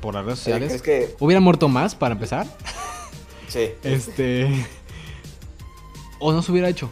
[0.06, 0.82] por las redes sociales.
[0.82, 1.16] que...
[1.20, 2.46] ¿Hubiera muerto más para empezar?
[3.48, 3.72] Sí.
[3.84, 4.66] Este.
[6.20, 6.90] o no se hubiera hecho.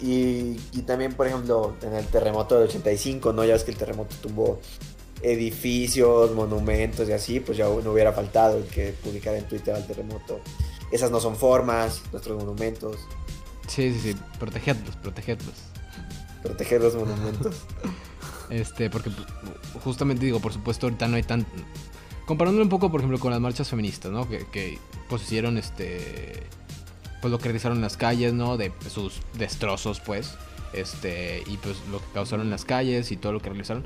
[0.00, 0.56] Y,
[0.86, 3.44] también, por ejemplo, en el terremoto del 85, ¿no?
[3.44, 4.60] Ya ves que el terremoto tuvo
[5.22, 9.86] edificios, monumentos y así, pues ya no hubiera faltado el que publicara en Twitter al
[9.86, 10.40] terremoto.
[10.92, 12.96] Esas no son formas, nuestros monumentos.
[13.66, 15.54] Sí, sí, sí, protegerlos, protegerlos.
[16.42, 17.56] Proteger los monumentos.
[18.48, 19.26] Este, porque pues,
[19.82, 21.44] justamente digo, por supuesto, ahorita no hay tan.
[22.26, 24.28] Comparándolo un poco, por ejemplo, con las marchas feministas, ¿no?
[24.28, 24.78] Que, que
[25.08, 26.44] pues hicieron este.
[27.20, 28.56] Pues lo que realizaron en las calles, ¿no?
[28.56, 30.34] De sus destrozos, pues.
[30.72, 31.42] Este.
[31.46, 33.84] Y pues lo que causaron en las calles y todo lo que realizaron.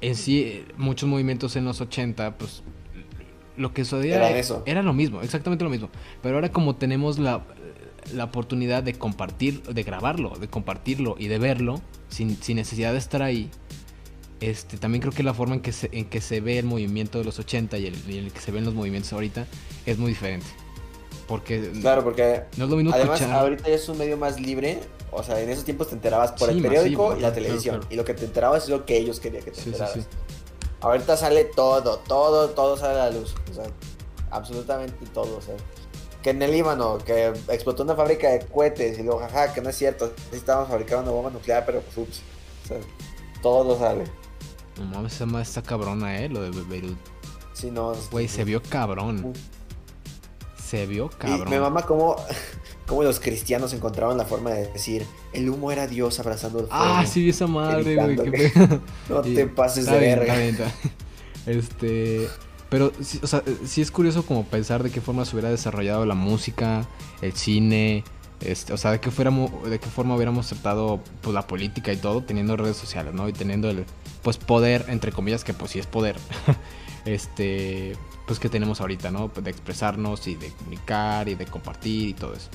[0.00, 2.62] En sí, muchos movimientos en los 80, pues.
[3.56, 4.64] Lo que sucedía Era eso.
[4.66, 5.88] era lo mismo, exactamente lo mismo.
[6.22, 7.44] Pero ahora, como tenemos la,
[8.12, 12.98] la oportunidad de compartir, de grabarlo, de compartirlo y de verlo, sin, sin necesidad de
[12.98, 13.50] estar ahí,
[14.40, 17.18] este, también creo que la forma en que se, en que se ve el movimiento
[17.18, 19.46] de los 80 y el, y el que se ven los movimientos ahorita
[19.86, 20.46] es muy diferente.
[21.26, 23.40] Porque Claro, porque no es lo mismo además escuchar.
[23.40, 24.78] ahorita ya es un medio más libre.
[25.10, 27.76] O sea, en esos tiempos te enterabas por Sí, el periódico masivo, y la televisión.
[27.76, 27.92] claro.
[27.92, 29.94] Y lo que te enterabas es lo que ellos querían que te Sí, sí, enteraras.
[29.94, 30.04] sí.
[30.80, 33.34] Ahorita sale todo, todo, todo sale a la luz.
[33.50, 33.64] O sea,
[34.30, 35.36] absolutamente todo.
[35.38, 35.54] O sea,
[36.22, 39.70] que en el Líbano, que explotó una fábrica de cohetes y luego, jaja, que no
[39.70, 40.12] es cierto.
[40.26, 42.22] Necesitábamos fabricar una bomba nuclear, pero pues ups.
[42.64, 42.78] O sea,
[43.42, 44.04] todo sale.
[44.78, 46.98] No mames, esa madre está cabrona, eh, lo de Be- Beirut.
[47.52, 49.32] Si no, Güey, se vio cabrón.
[50.74, 51.50] Se vio Y cabrón.
[51.50, 52.16] me mama cómo,
[52.86, 56.82] cómo los cristianos encontraron la forma de decir el humo era Dios abrazando el fuego.
[56.84, 58.16] Ah, sí esa madre, güey.
[58.16, 58.80] Que-.
[59.08, 60.24] No te pases de bien, verga.
[60.24, 60.64] está bien, está
[61.44, 61.58] bien.
[61.58, 62.28] Este,
[62.70, 66.06] pero sí, o sea, sí es curioso como pensar de qué forma se hubiera desarrollado
[66.06, 66.88] la música,
[67.22, 68.02] el cine,
[68.40, 71.96] este, o sea, de qué fuéramos, de qué forma hubiéramos tratado pues la política y
[71.96, 73.28] todo teniendo redes sociales, ¿no?
[73.28, 73.84] Y teniendo el
[74.22, 76.16] pues poder entre comillas que pues sí es poder.
[77.04, 79.28] este, pues que tenemos ahorita, ¿no?
[79.28, 82.48] De expresarnos y de comunicar y de compartir y todo eso.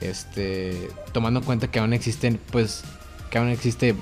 [0.00, 2.82] Este, tomando en cuenta que aún existen pues
[3.30, 3.94] que aún existe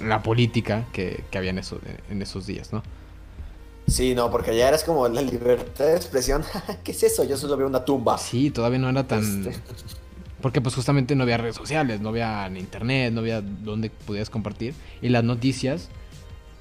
[0.00, 1.78] la política que, que había en, eso,
[2.10, 2.82] en esos días, ¿no?
[3.86, 6.42] Sí, no, porque ya eras como la libertad de expresión.
[6.84, 7.24] ¿Qué es eso?
[7.24, 8.18] Yo solo veo una tumba.
[8.18, 9.46] Sí, todavía no era tan...
[9.46, 9.60] Este,
[10.40, 14.74] Porque pues justamente no había redes sociales, no había internet, no había donde pudieras compartir.
[15.02, 15.88] Y las noticias,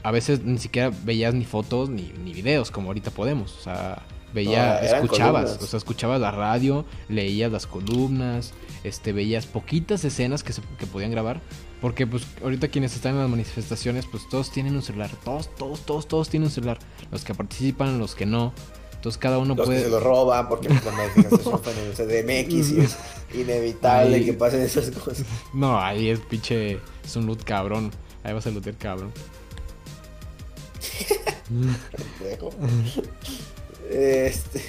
[0.03, 3.57] a veces ni siquiera veías ni fotos ni, ni videos como ahorita podemos.
[3.57, 5.63] O sea, veía, No, eran escuchabas, columnas.
[5.63, 10.85] o sea, escuchabas la radio, leías las columnas, este, veías poquitas escenas que se que
[10.87, 11.41] podían grabar.
[11.81, 15.09] Porque pues ahorita quienes están en las manifestaciones, pues todos tienen un celular.
[15.23, 16.79] Todos, todos, todos, todos tienen un celular.
[17.11, 18.53] Los que participan, los que no.
[18.93, 19.79] Entonces cada uno los puede...
[19.79, 22.97] que se lo roban porque pues, la manifestación fue en el CDMX y es
[23.33, 24.25] inevitable Ay.
[24.25, 25.25] que pasen esas cosas.
[25.53, 26.79] No, ahí es pinche.
[27.03, 27.91] Es un loot cabrón.
[28.23, 29.11] Ahí vas a lootear cabrón.
[33.89, 34.61] Este.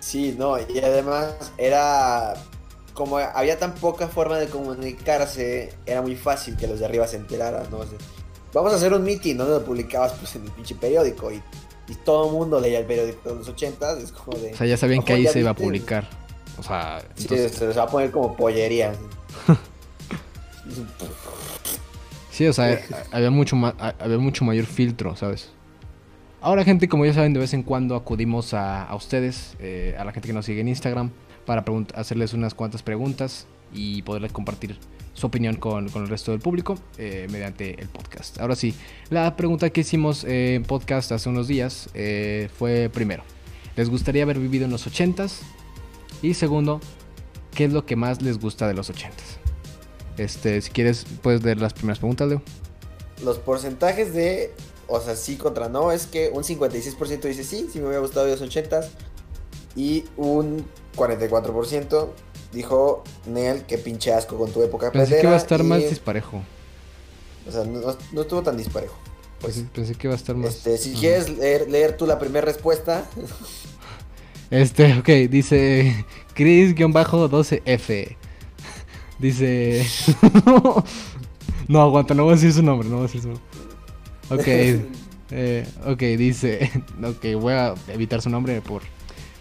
[0.00, 2.34] Sí, no, y además era.
[2.92, 7.16] Como había tan poca forma de comunicarse, era muy fácil que los de arriba se
[7.16, 7.78] enteraran, ¿no?
[7.78, 7.98] O sea,
[8.52, 9.46] vamos a hacer un meeting, ¿no?
[9.46, 11.42] Lo publicabas pues en el pinche periódico y,
[11.88, 14.52] y todo el mundo leía el periódico de los ochentas, es como de...
[14.52, 15.64] O sea, ya sabían que "Ojo, ahí se iba a viste".
[15.64, 16.08] publicar.
[16.56, 18.92] O sea, Sí, entonces- se les va a poner como pollería.
[22.34, 22.80] sí, o sea,
[23.12, 25.50] había mucho, ma- había mucho mayor filtro, ¿sabes?
[26.40, 30.04] Ahora, gente, como ya saben, de vez en cuando acudimos a, a ustedes, eh, a
[30.04, 31.10] la gente que nos sigue en Instagram,
[31.46, 34.76] para hacerles unas cuantas preguntas y poderles compartir
[35.14, 38.40] su opinión con, con el resto del público eh, mediante el podcast.
[38.40, 38.74] Ahora sí,
[39.10, 43.22] la pregunta que hicimos eh, en podcast hace unos días eh, fue primero,
[43.76, 45.40] ¿les gustaría haber vivido en los 80s?
[46.22, 46.80] Y segundo,
[47.54, 49.43] ¿qué es lo que más les gusta de los 80s?
[50.18, 52.42] Este, si quieres, puedes leer las primeras preguntas, Leo.
[53.22, 54.52] Los porcentajes de,
[54.86, 58.26] o sea, sí contra no, es que un 56% dice sí, sí me hubiera gustado
[58.26, 58.86] los 80s.
[59.76, 60.64] Y un
[60.96, 62.08] 44%
[62.52, 65.80] dijo Nel, que pinche asco con tu época Pensé que iba a estar y- más
[65.90, 66.42] disparejo.
[67.48, 67.80] O sea, no,
[68.12, 68.96] no estuvo tan disparejo.
[69.40, 70.54] Pues, Pensé, pensé que iba a estar más.
[70.54, 71.00] este, si Ajá.
[71.00, 73.04] quieres leer, leer tú la primera respuesta,
[74.50, 78.16] Este, ok, dice Chris-12F.
[79.18, 79.86] Dice.
[81.68, 83.44] no, aguanta, no voy a decir su nombre, no voy a decir su nombre.
[84.30, 84.46] Ok,
[85.30, 86.70] eh, ok, dice.
[87.04, 88.82] Ok, voy a evitar su nombre por,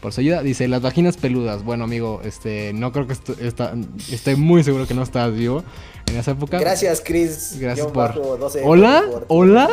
[0.02, 0.42] por su ayuda.
[0.44, 1.64] Dice: Las vaginas peludas.
[1.64, 3.74] Bueno, amigo, este, no creo que esto, está,
[4.12, 5.64] estoy muy seguro que no estabas vivo
[6.08, 6.60] en esa época.
[6.60, 7.58] gracias Chris.
[7.60, 9.04] Gracias por- bajo 12, ¿Hola?
[9.10, 9.70] por ¿Hola?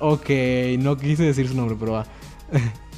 [0.00, 0.28] Ok,
[0.78, 2.06] no quise decir su nombre, pero va.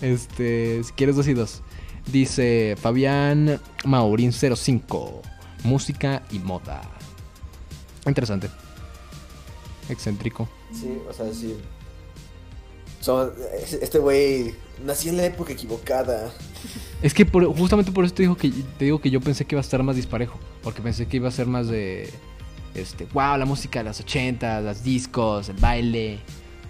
[0.01, 1.63] Este, si quieres dos y dos.
[2.11, 5.21] Dice Fabián Maurín 05.
[5.65, 6.81] Música y moda.
[8.07, 8.49] Interesante.
[9.89, 10.49] Excéntrico.
[10.73, 11.57] Sí, o sea, sí.
[13.01, 13.33] Son,
[13.81, 16.31] este güey nació en la época equivocada.
[17.03, 19.55] Es que por- justamente por eso te digo, que, te digo que yo pensé que
[19.55, 20.39] iba a estar más disparejo.
[20.63, 22.11] Porque pensé que iba a ser más de.
[22.75, 26.21] Este, wow, la música de las 80, las discos, el baile.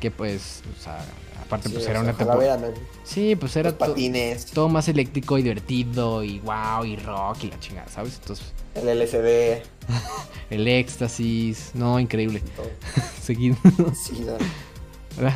[0.00, 1.04] Que pues, o sea,
[1.50, 2.72] aparte, Sí, pues era una temporada.
[3.04, 7.50] Sí, pues era to- patines, todo más eléctrico y divertido y wow y rock y
[7.50, 8.14] la chingada, ¿sabes?
[8.20, 9.62] Entonces, el LCD.
[10.50, 12.42] el éxtasis, no, increíble.
[13.22, 13.56] Seguido.
[13.94, 14.34] Sí, no.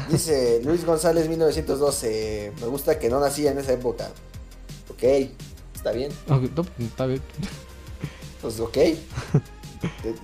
[0.09, 2.53] Dice Luis González 1912.
[2.61, 4.09] Me gusta que no nací en esa época.
[4.88, 5.03] Ok,
[5.74, 6.12] está bien.
[6.29, 7.20] Ok, no, está bien.
[8.40, 8.77] Pues ok.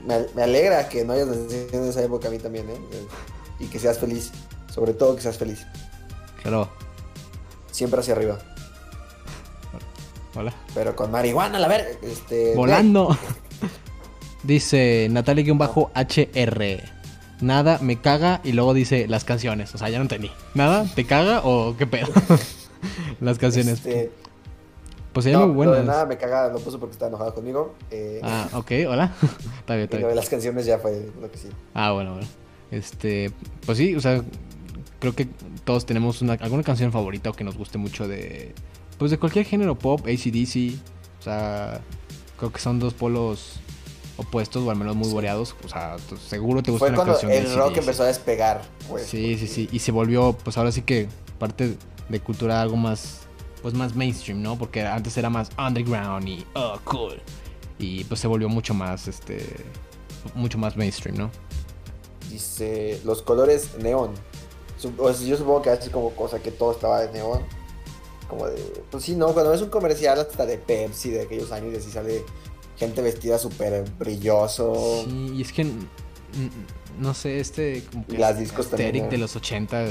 [0.07, 2.77] me, me alegra que no hayas nacido en esa época a mí también, ¿eh?
[3.59, 4.31] Y que seas feliz.
[4.71, 5.67] Sobre todo que seas feliz.
[6.43, 6.69] Claro.
[7.71, 8.39] Siempre hacia arriba.
[10.35, 10.55] Hola.
[10.75, 11.99] Pero con marihuana, la ver.
[12.03, 13.17] Este, Volando.
[14.45, 16.83] dice Natalia-HR.
[17.41, 18.41] Nada, me caga.
[18.45, 19.75] Y luego dice las canciones.
[19.75, 20.31] O sea, ya no entendí.
[20.55, 20.87] ¿Nada?
[20.95, 22.09] ¿Te caga o qué pedo?
[23.21, 23.75] las canciones.
[23.85, 24.13] Este,
[25.13, 27.75] pues serían no, muy de nada me caga, lo puso porque está enojado conmigo.
[27.91, 29.13] Eh, Ah, ok, hola.
[29.59, 30.09] está bien, está y lo bien.
[30.11, 31.49] de las canciones ya fue lo que sí.
[31.75, 32.29] Ah, bueno, bueno.
[32.71, 33.33] Este,
[33.67, 34.23] pues sí, o sea,
[35.01, 35.27] creo que
[35.65, 38.55] todos tenemos una, alguna canción favorita o que nos guste mucho de,
[38.99, 40.79] pues de cualquier género pop, ACDC,
[41.19, 41.81] o sea,
[42.39, 43.55] creo que son dos polos
[44.17, 45.15] opuestos o al menos muy Sí.
[45.15, 45.97] variados, o sea,
[46.29, 48.63] seguro te gusta Fue una cuando canción de el rock empezó a despegar.
[48.89, 51.09] Pues, Sí, sí, sí, y se volvió, pues ahora sí que
[51.39, 51.77] parte
[52.09, 53.23] de cultura algo más,
[53.63, 54.59] pues más mainstream, ¿no?
[54.59, 57.21] Porque antes era más underground y, oh, cool.
[57.79, 59.43] Y pues se volvió mucho más, este,
[60.35, 61.31] mucho más mainstream, ¿no?
[62.29, 64.11] Dice los colores neón.
[64.99, 67.43] O sea, yo supongo que así como cosa que todo estaba de neón.
[68.29, 68.61] Como de.
[68.91, 71.91] Pues sí, no, cuando es un comercial hasta de Pepsi de aquellos años y así
[71.91, 72.25] sale
[72.77, 75.03] gente vestida súper brilloso.
[75.05, 75.67] Sí, y es que,
[76.99, 79.09] no sé, este como que Y las discos también, ¿no?
[79.11, 79.85] de los 80,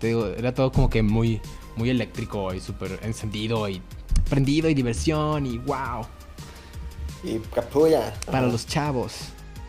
[0.00, 1.40] te digo, era todo como que muy,
[1.76, 3.80] muy eléctrico y súper encendido y
[4.28, 6.04] prendido y diversión y wow,
[7.22, 8.12] Y capulla.
[8.26, 9.12] para los chavos.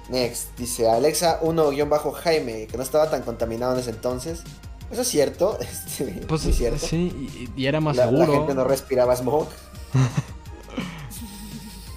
[0.09, 4.43] Next, dice Alexa 1-Jaime, que no estaba tan contaminado en ese entonces.
[4.91, 5.57] ¿Eso es cierto?
[5.61, 6.85] Este, Pues ¿sí es cierto?
[6.87, 9.47] sí, y, y era más la, la seguro, gente no respiraba smog.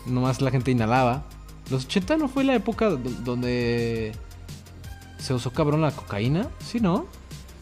[0.06, 1.24] nomás la gente inhalaba.
[1.70, 4.12] Los 80 no fue la época do- donde
[5.18, 7.06] se usó cabrón la cocaína, ¿sí, no?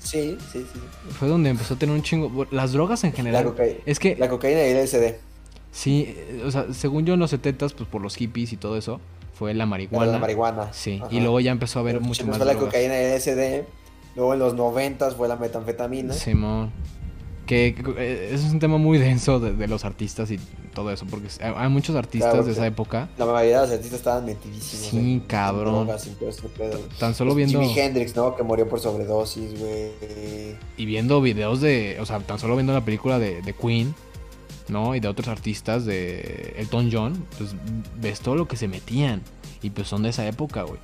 [0.02, 0.80] Sí, sí, sí.
[1.18, 2.46] Fue donde empezó a tener un chingo.
[2.50, 3.44] Las drogas en La, general.
[3.44, 5.16] cocaína, Es que la cocaína y el LSD.
[5.72, 8.78] Sí, eh, o sea, según yo en los 70 pues por los hippies y todo
[8.78, 9.00] eso,
[9.38, 10.12] fue la marihuana.
[10.12, 10.72] la marihuana.
[10.72, 11.09] Sí, Ajá.
[11.14, 12.74] y luego ya empezó a haber mucho después más fue la drogas.
[12.74, 13.64] cocaína y LSD.
[14.16, 16.12] Luego en los 90 fue la metanfetamina.
[16.12, 16.72] Simón.
[17.46, 20.38] Que, que, eh, eso es un tema muy denso de, de los artistas y
[20.74, 23.09] todo eso, porque hay, hay muchos artistas Claro, de esa época.
[23.16, 24.87] La mayoría de los artistas estaban metidísimos.
[24.87, 25.87] Sí, en- en cabrón.
[25.87, 26.79] drogas todo pedo.
[26.98, 28.37] Tan solo Pues viendo Jimi Hendrix, ¿no?
[28.37, 29.92] Que murió por sobredosis, güey.
[30.77, 33.94] y viendo videos de, o sea, tan solo viendo la película de, de Queen,
[34.68, 34.94] ¿no?
[34.94, 37.54] Y de otros artistas de Elton John, pues
[38.00, 39.22] ves todo lo que se metían
[39.62, 40.78] y pues son de esa época, güey.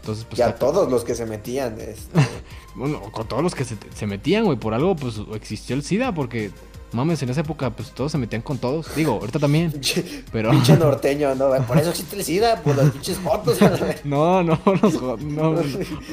[0.00, 1.80] Entonces, pues y a todos los que se metían.
[1.80, 2.20] Este,
[2.76, 6.12] Bueno, con todos los que se, se metían, güey, por algo, pues existió el SIDA,
[6.12, 6.50] porque,
[6.92, 8.94] mames, en esa época, pues todos se metían con todos.
[8.94, 9.72] Digo, ahorita también,
[10.32, 10.50] pero.
[10.50, 11.50] pinche norteño, ¿no?
[11.66, 13.58] Por eso existe el SIDA, por las pinches fotos.
[14.04, 15.16] No, no, los no,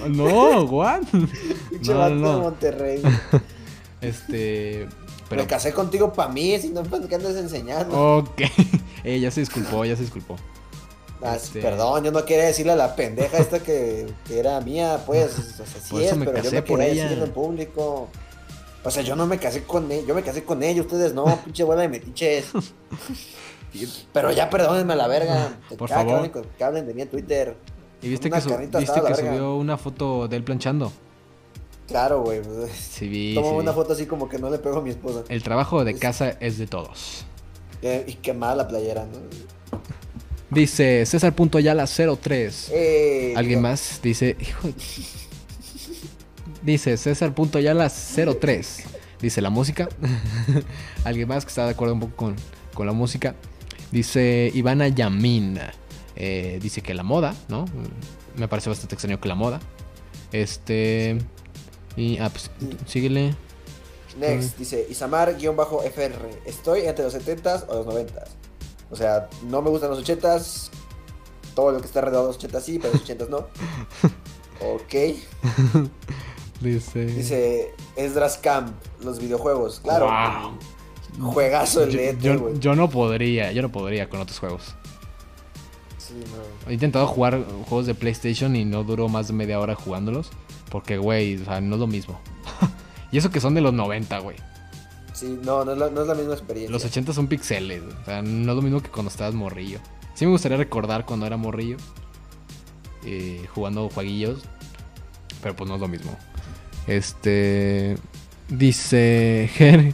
[0.07, 1.01] no, what?
[1.69, 2.41] pinche No, no, de.
[2.41, 3.01] Monterrey.
[3.99, 4.87] Este.
[5.29, 5.41] Pero.
[5.43, 8.17] Me casé contigo para mí, si no, pues, ¿qué andas enseñando?
[8.17, 8.41] Ok.
[9.05, 10.37] Eh, ya se disculpó, ya se disculpó.
[11.21, 15.03] Ah, este- Perdón, yo no quería decirle a la pendeja esta que, que era mía,
[15.05, 17.03] pues, o sea, sí Por eso es, me pero yo casé no por quería ella.
[17.03, 18.07] decirlo en público.
[18.85, 21.25] O sea, yo no me casé con ella, yo me casé con ella, ustedes no,
[21.43, 22.45] pinche bola de metiches.
[24.13, 25.57] Pero ya perdónenme a la verga.
[25.77, 26.31] Por Cada favor.
[26.57, 27.57] Que, hablen, que de mí en Twitter.
[28.01, 30.91] ¿Y viste Una que, su- viste que subió una foto de él planchando?
[31.87, 32.41] Claro, güey.
[32.41, 33.35] pues, Sí, vi.
[33.35, 33.75] Tomo sí una vi.
[33.75, 35.23] foto así como que no le pego a mi esposa.
[35.29, 37.25] El trabajo de Es- casa es de todos.
[37.81, 39.19] Eh, y quemada la playera, ¿no?
[40.49, 42.69] Dice César.yala03.
[42.71, 43.99] Eh, ¿Alguien más?
[44.03, 44.37] Dice.
[44.39, 44.73] hijo de-
[46.63, 48.65] Dice César.yala03.
[49.21, 49.89] Dice la música.
[51.03, 52.35] Alguien más que está de acuerdo un poco con,
[52.73, 53.35] con la música.
[53.91, 55.59] Dice Ivana Yamin.
[56.15, 57.65] eh, dice que la moda, ¿no?
[58.37, 59.59] Me parece bastante extraño que la moda.
[60.31, 61.17] Este.
[61.95, 62.17] Y.
[62.19, 62.49] Ah, pues
[62.87, 63.35] síguele.
[64.17, 66.41] Next, dice Isamar-FR.
[66.45, 68.27] Estoy entre los 70s o los 90s.
[68.91, 70.69] O sea, no me gustan los 80s.
[71.55, 73.47] Todo lo que está alrededor de los 80s sí, pero los 80s no.
[74.61, 74.93] Ok.
[76.61, 77.05] Dice.
[77.05, 78.73] Dice Esdras Camp,
[79.03, 79.81] los videojuegos.
[79.81, 80.05] Claro.
[81.19, 81.31] Wow.
[81.33, 82.59] Juegazo el Yo, de yo- güey.
[82.59, 84.75] yo no podría, yo no podría con otros juegos.
[85.97, 86.69] Sí, no.
[86.69, 90.29] He intentado jugar juegos de PlayStation y no duró más de media hora jugándolos.
[90.73, 92.19] Porque, güey, o sea, no es lo mismo.
[93.11, 94.37] y eso que son de los 90, güey.
[95.13, 96.71] Sí, no, no es la, no es la misma experiencia.
[96.71, 97.83] Los 80 son pixeles.
[98.01, 99.77] O sea, no es lo mismo que cuando estabas morrillo.
[100.15, 101.77] Sí me gustaría recordar cuando era morrillo.
[103.05, 104.39] eh, jugando jueguillos.
[105.43, 106.17] Pero pues no es lo mismo.
[106.87, 107.95] Este.
[108.49, 109.93] Dice Ger.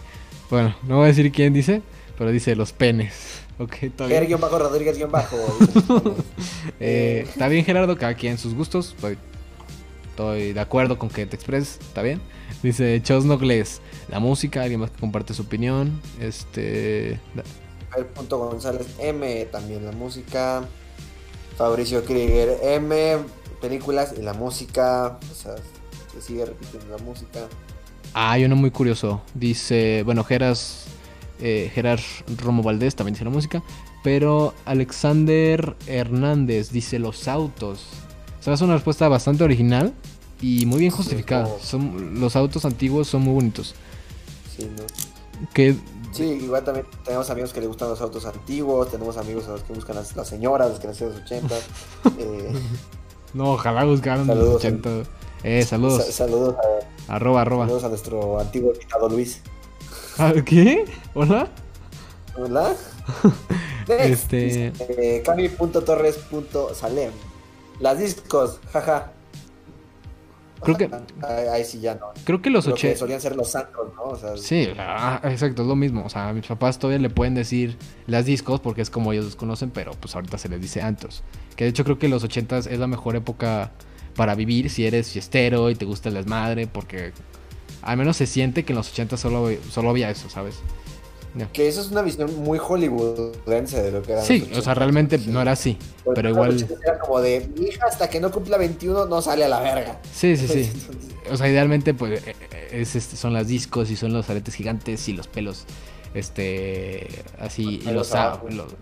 [0.49, 1.81] Bueno, no voy a decir quién dice,
[2.17, 3.35] pero dice los penes.
[3.59, 4.25] Ok, está bien.
[4.25, 5.35] Ger bajo Rodríguez guion bajo.
[6.79, 8.93] Eh, está bien, Gerardo, cada quien sus gustos.
[8.95, 9.17] Estoy,
[10.19, 12.19] estoy de acuerdo con que te expreses, está bien.
[12.61, 16.01] Dice Chosnogles, la música, alguien más que comparte su opinión.
[16.19, 17.11] Este.
[17.95, 20.63] El punto González M, también la música.
[21.55, 23.17] Fabricio Krieger M,
[23.61, 25.17] películas y la música.
[25.31, 25.55] O sea,
[26.11, 27.47] se sigue repitiendo la música.
[28.13, 29.21] Ah, hay uno muy curioso.
[29.33, 30.87] Dice, bueno, Geras,
[31.39, 32.01] eh, Gerard
[32.43, 33.63] Romo Valdés también dice la música.
[34.03, 37.85] Pero Alexander Hernández dice los autos.
[38.37, 39.93] O sea, es una respuesta bastante original
[40.41, 41.45] y muy bien Sí, justificada.
[41.45, 43.75] como- Son, los autos antiguos son muy bonitos.
[44.55, 44.83] Sí, ¿no?
[45.53, 45.75] Que
[46.11, 49.61] Sí, igual también tenemos amigos que les gustan los autos antiguos, tenemos amigos a los
[49.61, 51.55] que buscan las, las señoras, las que nacieron en los 80.
[52.19, 52.51] Eh,
[53.35, 54.89] no, ojalá buscaran los Saludos, 80.
[55.43, 56.03] Eh, saludos.
[56.05, 56.55] sa- saludos,
[57.07, 57.65] a, arroba, arroba.
[57.65, 59.41] saludos a nuestro antiguo invitado Luis.
[60.17, 60.83] Ah, ¿Qué?
[61.13, 61.47] ¿Hola?
[62.37, 62.75] ¿Verdad?
[63.87, 64.73] Next, Este-
[65.17, 67.11] eh, Cami.torres.salem.
[67.79, 69.11] Las discos, jaja.
[70.61, 70.89] Creo que-
[71.51, 72.07] Ahí, sí ya no.
[72.25, 72.99] Creo que los Creo que 80.
[72.99, 74.03] solían ser los santos, ¿no?
[74.03, 76.05] O sea, Sí, ah, exacto, es lo mismo.
[76.05, 79.25] O sea, a mis papás todavía le pueden decir las discos porque es como ellos
[79.25, 81.23] los conocen, pero pues ahorita se les dice antros.
[81.55, 83.71] Que de hecho creo que los 80s es la mejor época
[84.15, 87.13] para vivir si eres fiestero y te gusta el desmadre, porque
[87.81, 90.55] al menos se siente que en los 80 solo, solo había eso, ¿sabes?
[91.53, 94.21] Que eso es una visión muy hollywoodense de lo que era.
[94.23, 96.49] Sí, o sea, realmente no era así, Porque pero igual...
[96.55, 99.59] 80 Era como de, mi hija hasta que no cumpla 21 no sale a la
[99.59, 99.99] verga.
[100.13, 100.71] Sí, sí, sí.
[101.31, 104.55] O sea, idealmente pues eh, eh, es, este, son las discos y son los aretes
[104.55, 105.65] gigantes y los pelos,
[106.15, 107.07] este,
[107.39, 108.11] así, y los...
[108.49, 108.73] los-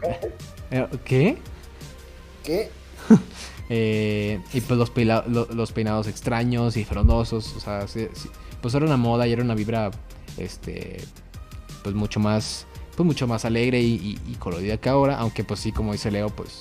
[0.72, 1.38] eh, ¿Qué?
[2.43, 2.70] ¿Qué?
[3.70, 7.54] Eh, y pues los, peila- lo- los peinados extraños y frondosos.
[7.58, 8.30] O sea, sí- sí,
[8.62, 9.91] pues era una moda y era una vibra,
[10.38, 11.02] este,
[11.88, 12.66] pues mucho más,
[12.98, 15.18] pues mucho más alegre y, y- y colorida que ahora.
[15.20, 16.60] Aunque pues sí, como dice Leo, pues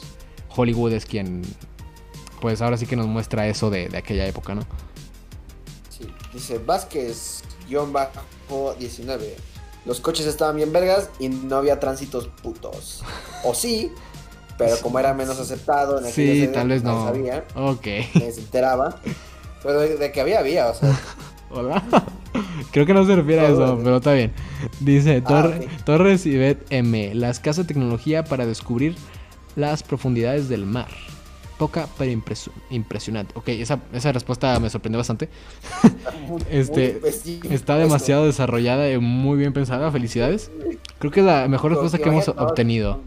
[0.54, 1.42] Hollywood es quien,
[2.40, 4.62] pues ahora sí que nos muestra eso de, de aquella época, ¿no?
[5.90, 9.18] Sí, dice Vázquez-19.
[9.84, 13.02] Los coches estaban bien vergas y no había tránsitos putos.
[13.42, 13.90] O sí,
[14.58, 17.04] pero como era menos aceptado en aquellos Sí, tal vez no.
[17.04, 17.82] sabía, Ok.
[18.12, 19.00] se enteraba.
[19.62, 20.96] Pero de, de que había, había, o sea.
[21.50, 21.82] Hola.
[22.72, 24.32] Creo que no se refiere a eso, pero está bien.
[24.80, 25.84] Dice Ah, Tor- ok.
[25.84, 27.14] Torres y Bet M.
[27.14, 28.96] Las casas de tecnología para descubrir
[29.54, 30.88] las profundidades del mar.
[31.58, 33.32] Poca pero impresu- impresionante.
[33.34, 35.30] Ok, esa, esa respuesta me sorprendió bastante.
[36.28, 39.90] muy- Este, muy- Está demasiado desarrollada y muy bien pensada.
[39.90, 40.50] Felicidades.
[40.98, 43.00] Creo que es la mejor respuesta que hemos obtenido.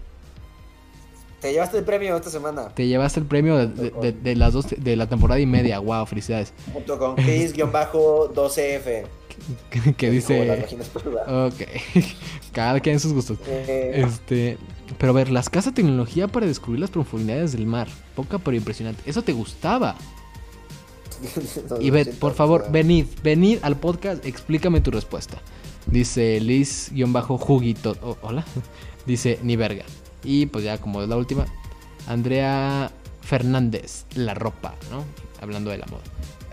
[1.42, 2.68] Te llevaste el premio esta semana.
[2.70, 5.80] Te llevaste el premio de, de- de- de las dos de la temporada y media.
[5.80, 6.52] Wow, felicidades.
[6.74, 9.04] Junto con Chris-12F.
[9.98, 10.68] que dice.
[11.28, 11.62] Ok.
[12.52, 13.38] Cada quien sus gustos.
[13.48, 14.58] Eh, Este,
[14.98, 17.88] pero a ver, las casas de tecnología para descubrir las profundidades del mar.
[18.16, 19.02] Poca pero impresionante.
[19.06, 19.96] Eso te gustaba.
[21.70, 25.40] no, Y Bet, por favor, sea, venid, venid al podcast, explícame tu respuesta.
[25.86, 27.98] Dice Liz-Juguito.
[28.02, 28.46] oh, hola.
[29.06, 29.86] Dice ni verga.
[30.24, 31.46] Y pues ya como es la última,
[32.08, 35.04] Andrea Fernández, la ropa, ¿no?
[35.42, 36.02] Hablando de la moda.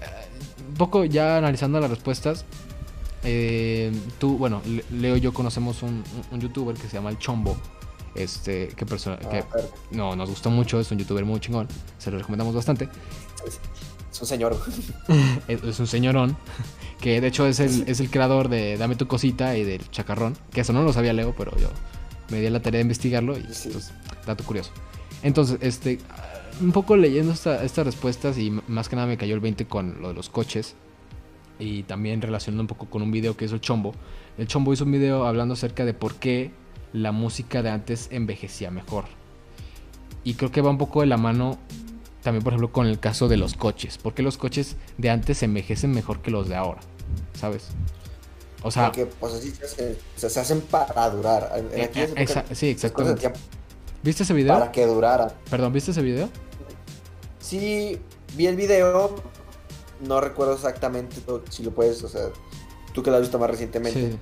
[0.00, 0.28] Eh,
[0.68, 2.44] un poco ya analizando las respuestas.
[3.24, 7.18] Eh, tú, bueno, Le- Leo y yo conocemos un, un- youtuber que se llama El
[7.18, 7.56] Chombo.
[8.14, 9.44] Este, que persona, ah, que
[9.90, 11.68] no, nos gustó mucho, es un youtuber muy chingón.
[11.98, 12.88] Se lo recomendamos bastante.
[14.10, 14.58] Es un señor.
[15.48, 16.36] Es, es un señorón.
[17.00, 20.34] Que de hecho es el, es el creador de Dame tu cosita y del chacarrón.
[20.50, 21.68] Que eso no lo sabía Leo, pero yo
[22.30, 23.68] me di a la tarea de investigarlo y Sí.
[23.70, 23.92] pues,
[24.26, 24.70] dato curioso.
[25.22, 25.98] Entonces, este,
[26.62, 30.00] un poco leyendo esta- estas respuestas y más que nada me cayó el 20 con
[30.00, 30.74] lo de los coches.
[31.58, 33.94] Y también relacionando un poco con un video que hizo el Chombo.
[34.36, 36.50] El Chombo hizo un video hablando acerca de por qué
[36.92, 39.04] la música de antes envejecía mejor.
[40.24, 41.58] Y creo que va un poco de la mano
[42.22, 43.96] también, por ejemplo, con el caso de los coches.
[43.98, 46.80] ¿Por qué los coches de antes envejecen mejor que los de ahora?
[47.34, 47.68] ¿Sabes?
[48.62, 51.52] O sea, Porque pues así se hacen, se hacen para durar.
[51.56, 53.32] En, eh, eh, exa- sí, exactamente.
[54.02, 54.54] ¿Viste ese video?
[54.54, 55.30] Para que duraran.
[55.48, 56.28] Perdón, ¿viste ese video?
[57.38, 57.98] Sí,
[58.34, 59.14] vi el video.
[60.00, 61.16] No recuerdo exactamente
[61.50, 62.28] si lo puedes, o sea,
[62.92, 64.18] tú que lo has visto más recientemente.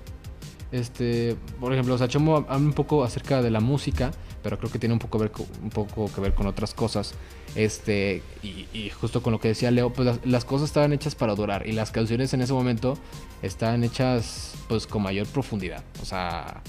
[0.72, 4.10] Este, por ejemplo, o sea, Chomo habla un poco acerca de la música,
[4.42, 5.30] pero creo que tiene un poco, ver
[5.62, 7.14] un poco que ver con otras cosas.
[7.54, 11.34] Este, y, justo con lo que decía Leo, pues las, las cosas estaban hechas para
[11.36, 12.98] durar y las canciones en ese momento
[13.42, 15.84] estaban hechas pues con mayor profundidad.
[16.02, 16.62] O sea,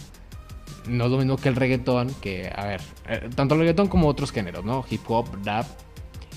[0.87, 4.07] no es lo mismo que el reggaetón, que, a ver, eh, tanto el reggaetón como
[4.07, 4.85] otros géneros, ¿no?
[4.89, 5.65] Hip hop, rap,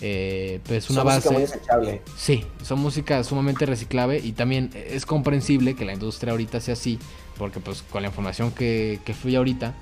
[0.01, 1.19] Eh, pues una Son base.
[1.19, 2.03] música muy desechable.
[2.17, 6.99] Sí, son música sumamente reciclable y también es comprensible que la industria ahorita sea así,
[7.37, 9.75] porque pues con la información que, que fluye ahorita,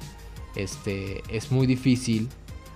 [0.54, 2.28] este, es muy difícil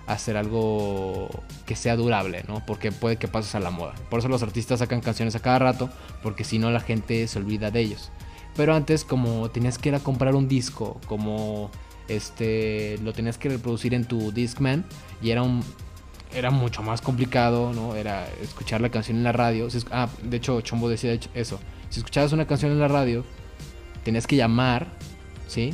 [0.07, 1.29] hacer algo
[1.65, 2.63] que sea durable, ¿no?
[2.65, 3.95] Porque puede que pases a la moda.
[4.09, 5.89] Por eso los artistas sacan canciones a cada rato,
[6.21, 8.11] porque si no la gente se olvida de ellos.
[8.55, 11.71] Pero antes como tenías que ir a comprar un disco, como
[12.07, 14.83] este lo tenías que reproducir en tu Discman
[15.21, 15.63] y era un
[16.33, 17.95] era mucho más complicado, ¿no?
[17.95, 19.67] Era escuchar la canción en la radio.
[19.91, 21.59] Ah, de hecho, Chombo decía eso.
[21.89, 23.25] Si escuchabas una canción en la radio,
[24.03, 24.87] tenías que llamar,
[25.47, 25.73] ¿sí?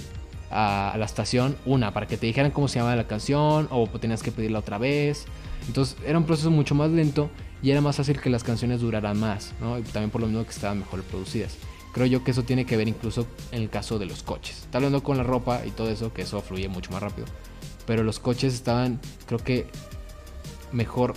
[0.50, 4.24] A, la estación, una, para que te dijeran cómo se llamaba la canción, o tenías
[4.24, 5.26] que pedirla otra vez.
[5.68, 7.30] Entonces, era un proceso mucho más lento
[7.62, 9.78] y era más fácil que las canciones duraran más, ¿no?
[9.78, 11.58] Y también por lo mismo que estaban mejor producidas.
[11.94, 14.60] Creo yo que eso tiene que ver incluso en el caso de los coches.
[14.60, 17.28] Está hablando con la ropa y todo eso, que eso fluye mucho más rápido.
[17.86, 19.68] Pero los coches estaban, creo que
[20.72, 21.14] mejor,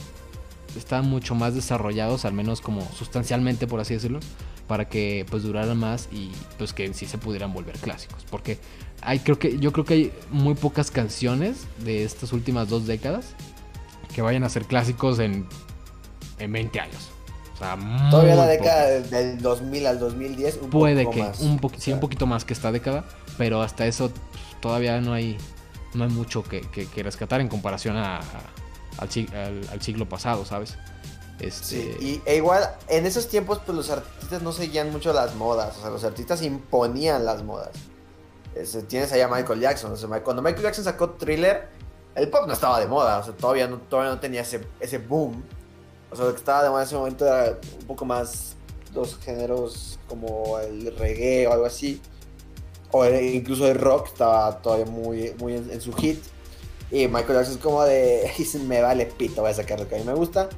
[0.76, 4.20] estaban mucho más desarrollados, al menos como sustancialmente, por así decirlo,
[4.68, 8.24] para que pues duraran más y pues que en sí se pudieran volver clásicos.
[8.30, 8.59] Porque
[9.03, 13.34] hay, creo que, yo creo que hay muy pocas canciones de estas últimas dos décadas
[14.14, 15.46] que vayan a ser clásicos en,
[16.38, 17.09] en 20 años.
[17.55, 17.76] O sea,
[18.11, 21.40] Todavía la década del 2000 al 2010, un Puede poco que, más.
[21.40, 23.05] un, poqui- sí, un poquito más que esta década,
[23.36, 25.36] pero hasta eso pues, todavía no hay,
[25.94, 28.20] no hay mucho que, que- que rescatar en comparación a-
[28.99, 30.76] al, sig- al- al siglo pasado, ¿sabes?
[31.38, 35.34] Este, Sí, y e igual en esos tiempos pues los artistas no seguían mucho las
[35.36, 37.70] modas, o sea, los artistas imponían las modas.
[38.55, 41.68] Este, tienes allá a Michael Jackson, o sea, cuando Michael Jackson sacó Thriller,
[42.14, 44.99] el pop no estaba de moda, o sea, todavía no, todavía no tenía ese, ese
[44.99, 45.43] boom.
[46.11, 48.57] O sea, lo que estaba de moda en ese momento era un poco más
[48.93, 52.03] los géneros como el reggae o algo así.
[52.91, 56.20] O incluso el rock estaba todavía muy, muy en su hit.
[56.91, 58.30] Y Michael Jackson es como de,
[58.66, 60.49] me vale pito, voy a sacar lo que a mí me gusta.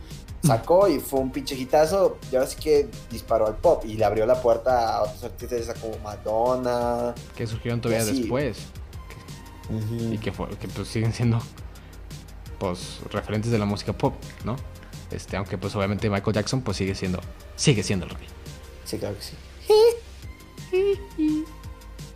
[0.43, 2.18] Sacó y fue un pinche hitazo.
[2.33, 5.76] Y ahora sí que disparó al pop y le abrió la puerta a otros artistas
[5.80, 7.14] como Madonna.
[7.37, 8.20] que surgieron todavía Sí.
[8.22, 8.59] después
[10.11, 11.39] y que, fue- que pues siguen siendo
[12.59, 14.14] pues referentes de la música pop,
[14.45, 14.57] ¿no?
[15.12, 17.20] Este, aunque pues obviamente Michael Jackson pues sigue siendo
[17.55, 18.26] sigue siendo el rey.
[18.85, 19.37] Sí, claro que sí.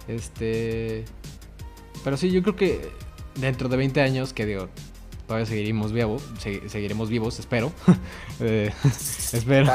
[0.09, 1.05] Este,
[2.05, 2.91] pero sí, yo creo que
[3.37, 4.69] dentro de 20 años, que digo,
[5.27, 7.73] todavía seguiremos vivos, se- seguiremos vivos, espero.
[8.39, 8.71] Eh,
[9.33, 9.73] espero,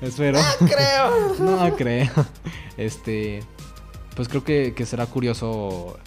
[0.00, 0.38] espero.
[0.60, 1.34] No creo.
[1.40, 2.08] No creo.
[2.78, 3.40] Este,
[4.16, 5.98] pues creo que, que será curioso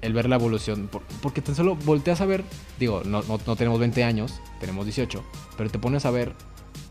[0.00, 0.88] el ver la evolución.
[0.88, 2.44] por- porque tan solo volteas a ver,
[2.78, 5.22] digo, no, no, no tenemos 20 años, tenemos 18,
[5.58, 6.32] pero te pones a ver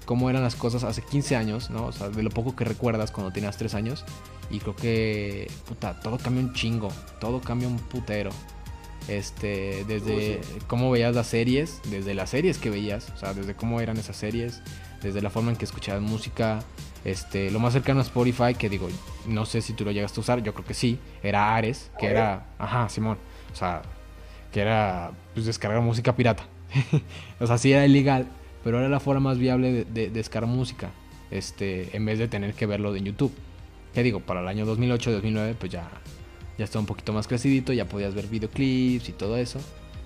[0.06, 1.88] cómo eran las cosas hace 15 años, ¿no?
[1.88, 4.06] O sea, de lo poco que recuerdas cuando tenías 3 años.
[4.52, 8.30] Y creo que, puta, todo cambia un chingo, todo cambia un putero.
[9.08, 10.60] Este, desde sí.
[10.68, 14.18] cómo veías las series, desde las series que veías, o sea, desde cómo eran esas
[14.18, 14.62] series,
[15.02, 16.60] desde la forma en que escuchabas música,
[17.06, 18.90] este, lo más cercano a Spotify, que digo,
[19.26, 22.08] no sé si tú lo llegaste a usar, yo creo que sí, era Ares, que
[22.08, 23.18] era, ajá, Simón,
[23.54, 23.82] o sea,
[24.52, 26.44] que era, pues, descargar música pirata.
[27.40, 28.28] o sea, sí era ilegal,
[28.64, 30.90] pero era la forma más viable de, de descargar música,
[31.32, 33.34] este, en vez de tener que verlo en YouTube.
[33.94, 35.90] Que digo, para el año 2008-2009, pues ya,
[36.58, 39.60] ya estaba un poquito más crecidito, ya podías ver videoclips y todo eso.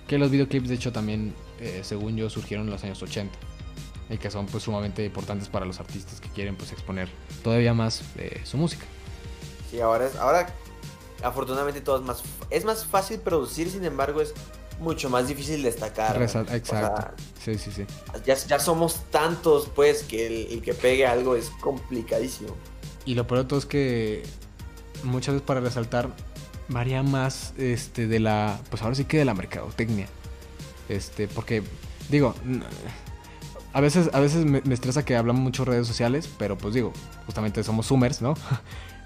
[0.06, 3.36] Que los videoclips, de hecho, también, eh, según yo, surgieron en los años 80
[4.10, 7.08] y que son pues sumamente importantes para los artistas que quieren pues exponer
[7.42, 8.84] todavía más eh, su música.
[9.70, 10.52] Sí, ahora es, ahora
[11.22, 14.34] afortunadamente todo es más, es más fácil producir, sin embargo es
[14.80, 16.18] mucho más difícil destacar.
[16.18, 17.22] Resa- O sea, Exacto.
[17.42, 17.84] sí, sí, sí.
[18.26, 22.54] ya, ya somos tantos, pues, que el, el que pegue algo es complicadísimo.
[23.06, 24.24] Y lo peor de todo es que
[25.04, 26.10] muchas veces para resaltar
[26.72, 30.06] varía más este de la pues ahora sí que de la mercadotecnia.
[30.88, 31.62] Este, porque
[32.10, 32.34] digo,
[33.72, 36.74] a veces a veces me, me estresa que hablamos mucho de redes sociales, pero pues
[36.74, 36.92] digo,
[37.26, 38.34] justamente somos zoomers, ¿no?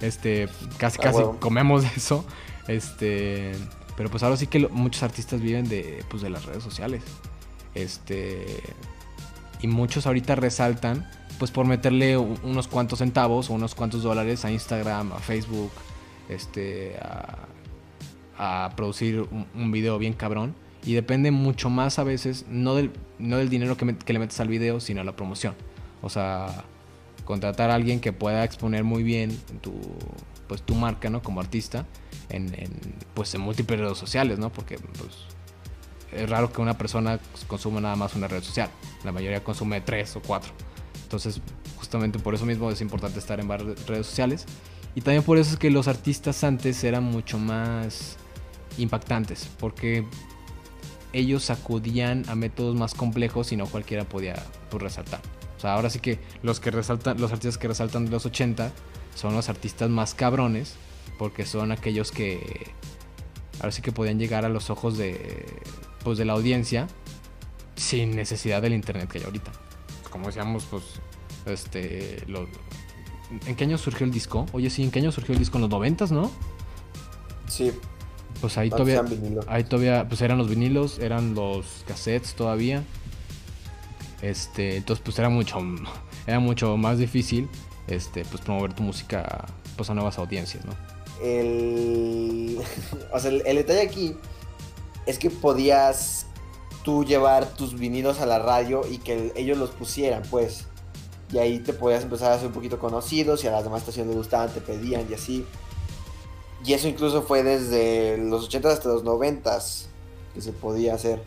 [0.01, 0.47] Este,
[0.77, 2.27] casi Ah, casi comemos eso.
[2.69, 3.53] Este,
[3.97, 7.03] pero pues ahora sí que lo- muchos artistas viven de pues de las redes sociales.
[7.75, 8.45] Este,
[9.62, 11.09] y muchos ahorita resaltan
[11.39, 15.71] pues por meterle unos cuantos centavos o unos cuantos dólares a Instagram, a Facebook,
[16.29, 17.39] este, a,
[18.39, 20.55] a producir un, video bien cabrón.
[20.84, 24.49] Y depende mucho más a veces, no del, no del dinero que le metes al
[24.49, 25.55] video, sino a la promoción.
[26.01, 26.64] O sea,
[27.24, 29.74] contratar a alguien que pueda exponer muy bien tu,
[30.47, 31.22] pues, tu marca, ¿no?
[31.22, 31.87] Como artista,
[32.28, 32.70] en, en,
[33.14, 34.51] pues, en múltiples redes sociales, ¿no?
[34.51, 35.26] Porque, pues,
[36.12, 38.70] es raro que una persona consuma nada más una red social.
[39.05, 40.53] La mayoría consume tres o cuatro.
[41.03, 41.41] Entonces,
[41.76, 44.47] justamente por eso mismo es importante estar en varias redes sociales.
[44.95, 48.16] Y también por eso es que los artistas antes eran mucho más
[48.79, 49.49] impactantes.
[49.59, 50.05] Porque
[51.12, 54.35] ellos acudían a métodos más complejos y no cualquiera podía
[54.70, 55.20] pues, resaltar.
[55.57, 58.72] O sea, ahora sí que los que resaltan, los artistas que resaltan de los 80
[59.14, 60.74] son los artistas más cabrones,
[61.18, 62.70] porque son aquellos que
[63.61, 65.47] ahora sí que podían llegar a los ojos de
[66.05, 66.87] pues de la audiencia
[67.74, 69.51] sin necesidad del internet que hay ahorita.
[70.11, 70.83] Como decíamos, pues
[71.47, 72.47] este lo-
[73.47, 74.47] ¿En qué año surgió el disco?
[74.53, 75.57] Oye, sí, ¿en qué año surgió el disco?
[75.57, 76.31] En los 90, ¿no?
[77.49, 77.72] Sí,
[78.41, 79.03] Pues ahí no todavía.
[79.49, 82.84] Ahí todavía, pues eran los vinilos, eran los cassettes todavía.
[84.22, 85.59] Este, entonces pues era mucho,
[86.26, 87.49] era mucho más difícil,
[87.87, 90.72] este, pues promover tu música, pues a nuevas audiencias, ¿no?
[91.22, 92.59] El,
[93.12, 94.16] o sea, el, el detalle aquí
[95.07, 96.26] es que podías
[96.82, 100.64] tú llevar tus vinilos a la radio y que el- ellos los pusieran, pues.
[101.32, 104.11] Y ahí te podías empezar a hacer un poquito conocido, si a las demás estaciones
[104.11, 105.45] les gustaban, te pedían y así.
[106.67, 109.57] Y eso incluso fue desde los 80 hasta los 90
[110.35, 111.23] que se podía hacer.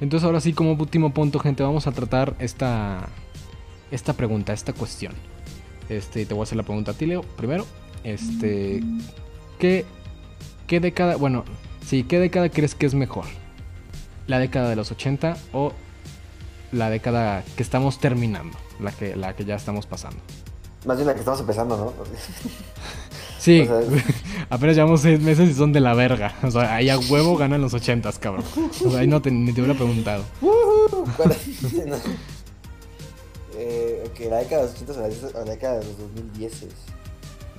[0.00, 3.08] Entonces ahora sí, como último punto, gente, vamos a tratar esta,
[3.90, 5.12] esta pregunta, esta cuestión.
[5.88, 7.66] Este, te voy a hacer la pregunta a ti, Leo, primero.
[8.04, 8.80] Este,
[9.58, 9.84] ¿qué,
[10.68, 11.44] qué década, bueno,
[11.84, 13.24] sí, qué década crees que es mejor?
[14.28, 15.72] ¿La década de los 80 o
[16.70, 18.56] la década que estamos terminando?
[18.78, 20.20] La que, la que ya estamos pasando.
[20.86, 21.92] Más bien la que estamos empezando, ¿no?
[23.40, 24.04] Sí, O sea,
[24.50, 26.34] apenas llevamos seis meses y son de la verga.
[26.42, 28.44] O sea, ahí a huevo ganan los 80, cabrón.
[28.84, 30.24] O sea, ahí no te, ni te hubiera preguntado.
[30.42, 31.72] Ujú, ¿cuál es?
[31.86, 31.96] No.
[33.56, 36.52] Eh, ok, la década de los 80 o la- década de los 2010.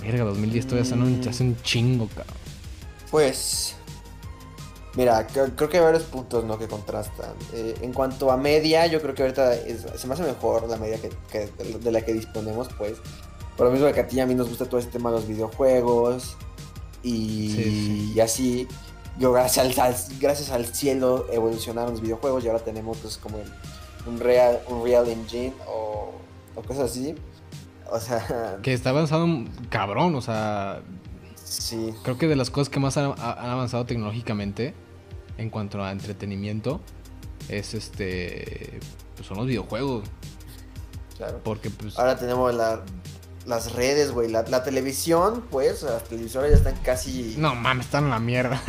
[0.02, 2.36] Verga, 2010 todavía son un, hace un chingo, cabrón.
[3.12, 3.76] Pues,
[4.96, 6.58] mira, creo, creo que hay varios puntos ¿no?
[6.58, 7.34] que contrastan.
[7.54, 10.78] Eh, en cuanto a media, yo creo que ahorita es- se me hace mejor la
[10.78, 12.94] media que, que- de la que disponemos, pues.
[13.58, 15.18] Por lo mismo que a ti y a mí nos gusta todo ese tema de
[15.18, 16.36] los videojuegos
[17.04, 18.14] y, Sí, sí.
[18.16, 18.68] y así.
[19.20, 23.38] Yo gracias al, al- gracias al cielo evolucionaron los videojuegos y ahora tenemos pues como
[23.40, 23.52] el-
[24.08, 26.12] un real, un real engine o,
[26.56, 27.14] o cosas así.
[27.92, 30.82] O sea, Que está avanzado un cabrón, o sea,
[31.44, 31.94] sí.
[32.04, 34.74] creo que de las cosas que más han, han avanzado tecnológicamente
[35.38, 36.80] en cuanto a entretenimiento
[37.50, 38.80] es este
[39.16, 40.06] pues son los videojuegos,
[41.18, 41.42] Claro.
[41.44, 42.82] porque pues Ahora tenemos la-
[43.46, 44.30] las redes, güey.
[44.30, 47.36] La, la televisión, pues, las televisoras ya están casi.
[47.38, 48.62] no mames, están en la mierda.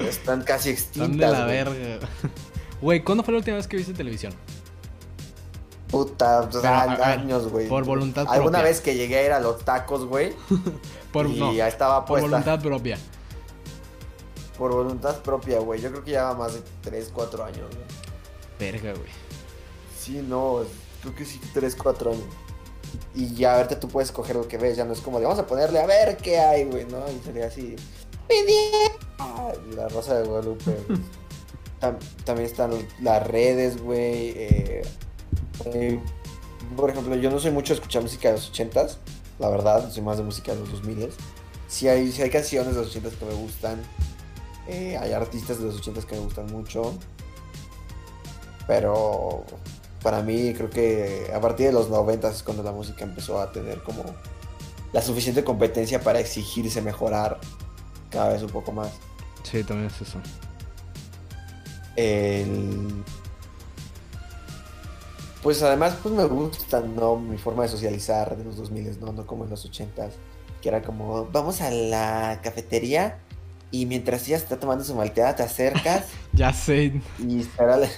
[0.00, 1.10] Están casi extintas.
[1.10, 1.56] Están de la güey.
[1.56, 2.08] verga.
[2.80, 4.32] Güey, ¿cuándo fue la última vez que viste televisión?
[5.90, 7.68] Puta, o sea, Pero, a años, güey.
[7.68, 8.70] por voluntad Alguna propia.
[8.70, 10.34] vez que llegué a ir a los tacos, güey.
[11.12, 12.28] Por y no, ya estaba por puesta.
[12.28, 12.98] voluntad propia.
[14.56, 15.80] Por voluntad propia, güey.
[15.80, 17.86] Yo creo que ya va más de 3, 4 años, güey.
[18.60, 19.10] Verga, güey.
[19.98, 20.60] Sí, no.
[21.02, 22.22] Creo que sí, 3, 4 años.
[23.14, 24.76] Y ya ahorita tú puedes coger lo que ves.
[24.76, 26.98] Ya no es como de vamos a ponerle a ver qué hay, güey, ¿no?
[27.10, 27.76] Y sería así.
[29.76, 30.76] La rosa de Guadalupe.
[30.88, 31.00] güey.
[31.80, 34.30] Tam- también están las redes, güey.
[34.36, 34.82] eh,
[35.66, 36.00] eh,
[36.76, 38.96] por ejemplo, yo no soy mucho de escuchar música de los 80s.
[39.38, 41.12] La verdad, soy más de música de los 2000s.
[41.68, 43.80] Sí hay, sí hay canciones de los 80s que me gustan.
[44.68, 46.94] eh, hay artistas de los 80s que me gustan mucho.
[48.66, 49.44] Pero
[50.02, 53.52] para mí creo que a partir de los 90 es cuando la música empezó a
[53.52, 54.04] tener como
[54.92, 57.38] la suficiente competencia para exigirse mejorar
[58.10, 58.90] cada vez un poco más.
[59.42, 60.18] Sí, también es eso.
[61.96, 63.04] El...
[65.42, 67.16] Pues además pues me gusta, ¿no?
[67.16, 69.12] Mi forma de socializar de los 2000, ¿no?
[69.12, 70.10] No como en los 80s,
[70.60, 73.18] que era como, vamos a la cafetería
[73.70, 77.00] y mientras ella está tomando su malteada te acercas Ya sé.
[77.18, 77.88] y será la,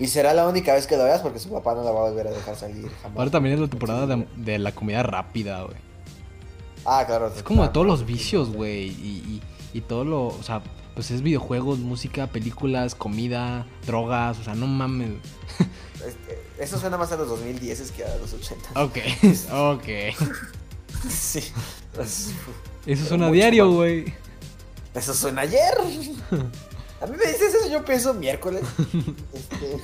[0.00, 2.10] y será la única vez que lo veas porque su papá no la va a
[2.10, 3.18] volver a dejar salir jamás.
[3.18, 5.76] Ahora también es la temporada de, de la comida rápida, güey.
[6.86, 7.30] Ah, claro.
[7.36, 8.86] Es como de todos los vicios, güey.
[8.88, 9.42] Y,
[9.74, 10.28] y, y todo lo.
[10.28, 10.62] O sea,
[10.94, 14.38] pues es videojuegos, música, películas, comida, drogas.
[14.38, 15.10] O sea, no mames.
[16.06, 18.82] Este, eso suena más a los 2010 que a los 80.
[18.82, 18.96] Ok,
[19.74, 21.08] ok.
[21.10, 21.44] Sí.
[22.86, 24.14] Eso suena a diario, güey.
[24.94, 25.74] Eso suena ayer.
[27.00, 28.62] A mí me dices eso, yo pienso miércoles.
[29.32, 29.80] Este,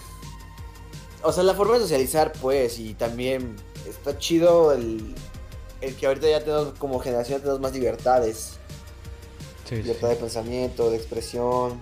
[1.23, 3.57] O sea, la forma de socializar, pues, y también
[3.89, 5.15] está chido el,
[5.81, 8.59] el que ahorita ya tenemos, como generación, tenemos más libertades.
[9.69, 9.83] Sí, sí.
[9.83, 11.81] Libertad de pensamiento, de expresión.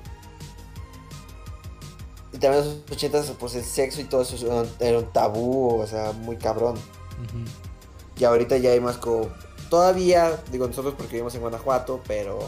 [2.32, 5.86] Y también en los 80 pues el sexo y todo eso era un- tabú, o
[5.86, 6.76] sea, muy cabrón.
[8.18, 9.28] Y ahorita ya hay más como.
[9.70, 12.38] Todavía, digo nosotros porque vivimos en Guanajuato, pero.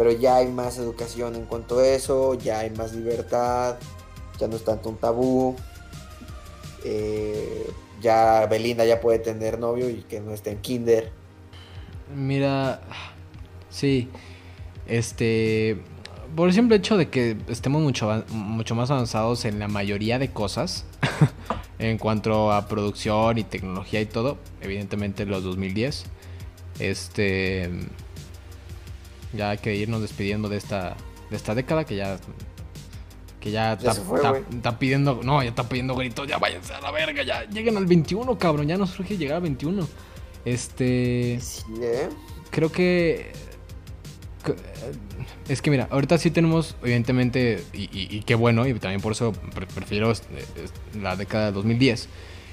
[0.00, 3.76] Pero ya hay más educación en cuanto a eso, ya hay más libertad,
[4.38, 5.56] ya no es tanto un tabú.
[6.86, 7.70] eh,
[8.00, 11.12] ya Belinda ya puede tener novio y que no esté en kinder.
[12.16, 12.80] Mira,
[13.68, 14.08] sí,
[14.86, 15.76] este,
[16.34, 20.30] por el simple hecho de que estemos mucho, mucho más avanzados en la mayoría de
[20.30, 20.86] cosas,
[21.78, 26.04] en cuanto a producción y tecnología y todo, evidentemente los 2010,
[26.78, 27.68] este,
[29.32, 30.96] ya hay que irnos despidiendo de esta,
[31.30, 32.18] de esta década que ya
[33.40, 37.44] que ya, está, pidiendo, no, ya está pidiendo gritos, ya váyanse a la verga, ya
[37.44, 39.88] lleguen al 21, cabrón, ya nos surge llegar al 21.
[40.44, 42.10] Este, sí, ¿eh?
[42.50, 43.32] creo que
[45.48, 49.32] es que mira, ahorita sí tenemos, evidentemente, y, qué bueno, y también por eso
[49.74, 50.12] prefiero
[51.00, 52.08] la década de 2010,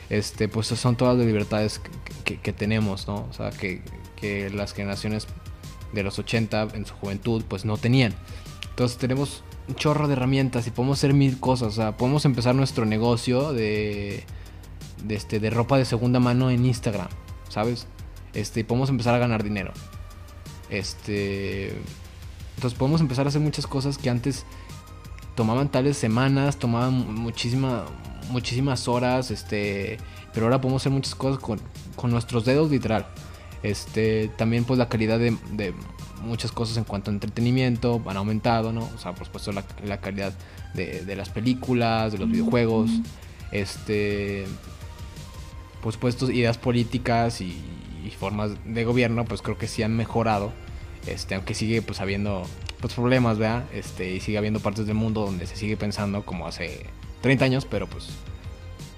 [0.10, 1.82] este, pues son todas las libertades
[2.24, 3.28] que, tenemos, ¿no?
[3.30, 3.82] O sea, que,
[4.20, 5.28] que, las generaciones
[5.94, 8.14] de los 80 en su juventud, pues no tenían.
[8.70, 12.56] Entonces tenemos un chorro de herramientas y podemos hacer mil cosas, o sea, podemos empezar
[12.56, 14.24] nuestro negocio de,
[15.04, 17.10] de, este, de ropa de segunda mano en Instagram,
[17.50, 17.88] ¿sabes?
[18.34, 19.74] Este, podemos empezar a ganar dinero.
[20.70, 21.70] Este.
[22.56, 24.46] Entonces podemos empezar a hacer muchas cosas que antes
[25.36, 27.86] tomaban tales semanas, tomaban muchísima,
[28.30, 29.98] muchísimas horas, este.
[30.34, 31.60] Pero ahora podemos hacer muchas cosas con,
[31.96, 33.08] con nuestros dedos, literal.
[33.64, 35.74] Este, también pues la calidad de, de,
[36.22, 38.90] muchas cosas en cuanto a entretenimiento han aumentado, ¿no?
[38.96, 40.34] O sea, por supuesto la, la calidad
[40.74, 42.90] de, de, las películas, de los videojuegos,
[43.52, 44.46] este,
[45.82, 47.74] por supuesto ideas políticas y,
[48.20, 50.54] formas de gobierno, pues creo que sí han mejorado.
[51.06, 52.44] Este, aunque sigue pues habiendo
[52.80, 53.66] pues, problemas, ¿verdad?
[53.74, 56.86] Este, y sigue habiendo partes del mundo donde se sigue pensando como hace
[57.22, 58.08] 30 años, pero pues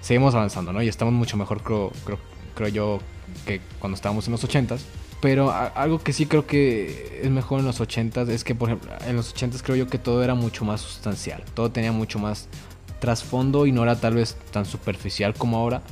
[0.00, 0.80] seguimos avanzando, ¿no?
[0.80, 2.18] Y estamos mucho mejor, creo, creo,
[2.54, 3.00] creo yo,
[3.46, 4.80] que cuando estábamos en los 80s.
[5.20, 8.90] Pero algo que sí creo que es mejor en los 80s es que, por ejemplo,
[9.06, 11.44] en los 80s creo yo que todo era mucho más sustancial.
[11.52, 12.48] Todo tenía mucho más
[13.00, 15.82] trasfondo y no era tal vez tan superficial como ahora.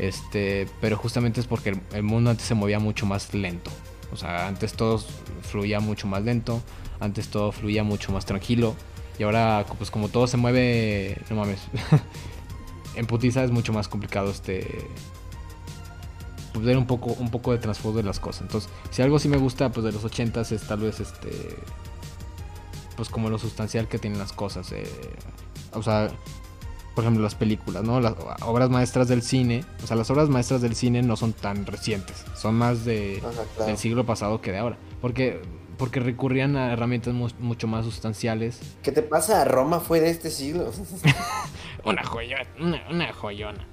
[0.00, 3.70] Este, pero justamente es porque el, mundo antes se movía mucho más lento.
[4.12, 4.98] O sea, antes todo
[5.42, 6.62] fluía mucho más lento,
[6.98, 8.74] antes todo fluía mucho más tranquilo.
[9.20, 11.60] Y ahora, pues como todo se mueve, no mames,
[12.94, 14.66] en putiza es mucho más complicado este
[16.58, 18.42] pues, ver un poco, un poco de trasfondo de las cosas.
[18.42, 21.56] Entonces, si algo sí me gusta pues de los 80 es tal vez este
[22.96, 24.72] pues como lo sustancial que tienen las cosas.
[24.72, 24.84] Eh,
[25.72, 26.10] o sea,
[26.96, 28.00] por ejemplo, las películas, ¿no?
[28.00, 31.64] Las obras maestras del cine, o sea, las obras maestras del cine no son tan
[31.64, 33.22] recientes, son más de,
[33.64, 35.40] del siglo pasado que de ahora, porque
[35.76, 38.58] porque recurrían a herramientas mucho más sustanciales.
[38.82, 39.44] ¿Qué te pasa?
[39.44, 40.72] Roma fue de este siglo.
[41.84, 43.64] una joyona, una, una joyona.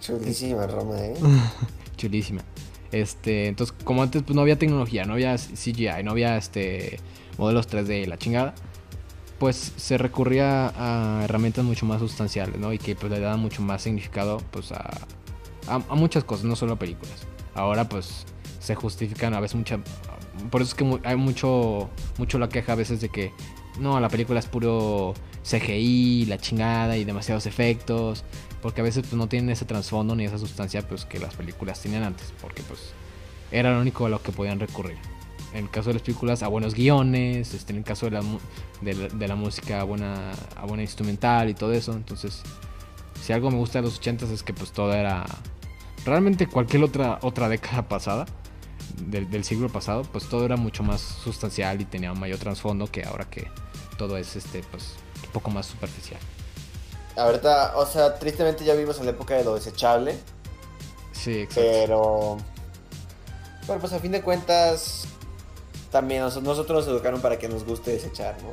[0.00, 1.14] Chulísima Roma, ¿eh?
[1.96, 2.42] Chulísima.
[2.92, 7.00] Este, entonces, como antes pues no había tecnología, no había CGI, no había este
[7.36, 8.54] modelos 3D, la chingada
[9.38, 12.72] pues se recurría a herramientas mucho más sustanciales, ¿no?
[12.72, 15.06] Y que pues, le daban mucho más significado pues a,
[15.66, 17.26] a, muchas cosas, no solo a películas.
[17.54, 18.24] Ahora pues
[18.60, 19.78] se justifican a veces mucha...
[20.50, 23.32] Por eso es que hay mucho, mucho la queja a veces de que
[23.78, 28.24] no, la película es puro CGI, la chingada y demasiados efectos,
[28.62, 31.80] porque a veces pues no tienen ese trasfondo ni esa sustancia pues que las películas
[31.80, 32.92] tenían antes, porque pues
[33.50, 34.96] era lo único a lo que podían recurrir
[35.56, 38.22] en el caso de las películas, a buenos guiones, este, en el caso de la,
[38.82, 41.92] de, la música, a buena, a buena instrumental y todo eso.
[41.92, 42.42] Entonces,
[43.22, 45.24] si algo me gusta de los 80 es que pues todo era...
[46.04, 48.26] Realmente cualquier otra, otra década pasada,
[48.98, 53.04] del, siglo pasado, pues todo era mucho más sustancial y tenía un mayor trasfondo que
[53.04, 53.48] ahora que
[53.98, 56.20] todo es este pues un poco más superficial.
[57.16, 60.16] Ahorita, o sea, tristemente ya vivimos en la época de lo desechable.
[61.12, 61.60] Sí, exacto.
[61.60, 62.36] Pero...
[63.66, 65.08] Bueno, pues a fin de cuentas,
[65.90, 68.50] también nosotros nos educaron para que nos guste desechar, ¿no?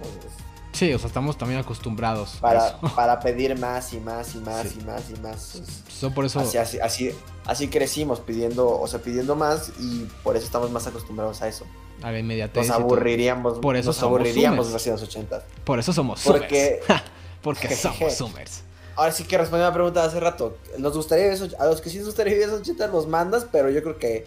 [0.72, 2.38] Sí, o sea, estamos también acostumbrados.
[2.42, 6.12] Para, para pedir más y más y más y más y más.
[6.14, 6.40] por eso...
[6.40, 7.12] Así, así,
[7.46, 11.66] así, crecimos pidiendo, o sea, pidiendo más y por eso estamos más acostumbrados a eso.
[12.02, 12.68] A la inmediatez.
[12.68, 13.60] Nos aburriríamos.
[13.60, 15.44] Por eso nos somos aburriríamos hacia los 80.
[15.64, 16.82] Por eso somos Porque,
[17.44, 18.64] Porque somos Summers.
[18.96, 20.58] Ahora sí que respondí a la pregunta de hace rato.
[20.78, 23.82] Nos gustaría a los que sí nos gustaría vivir esos 80 los mandas, pero yo
[23.82, 24.26] creo que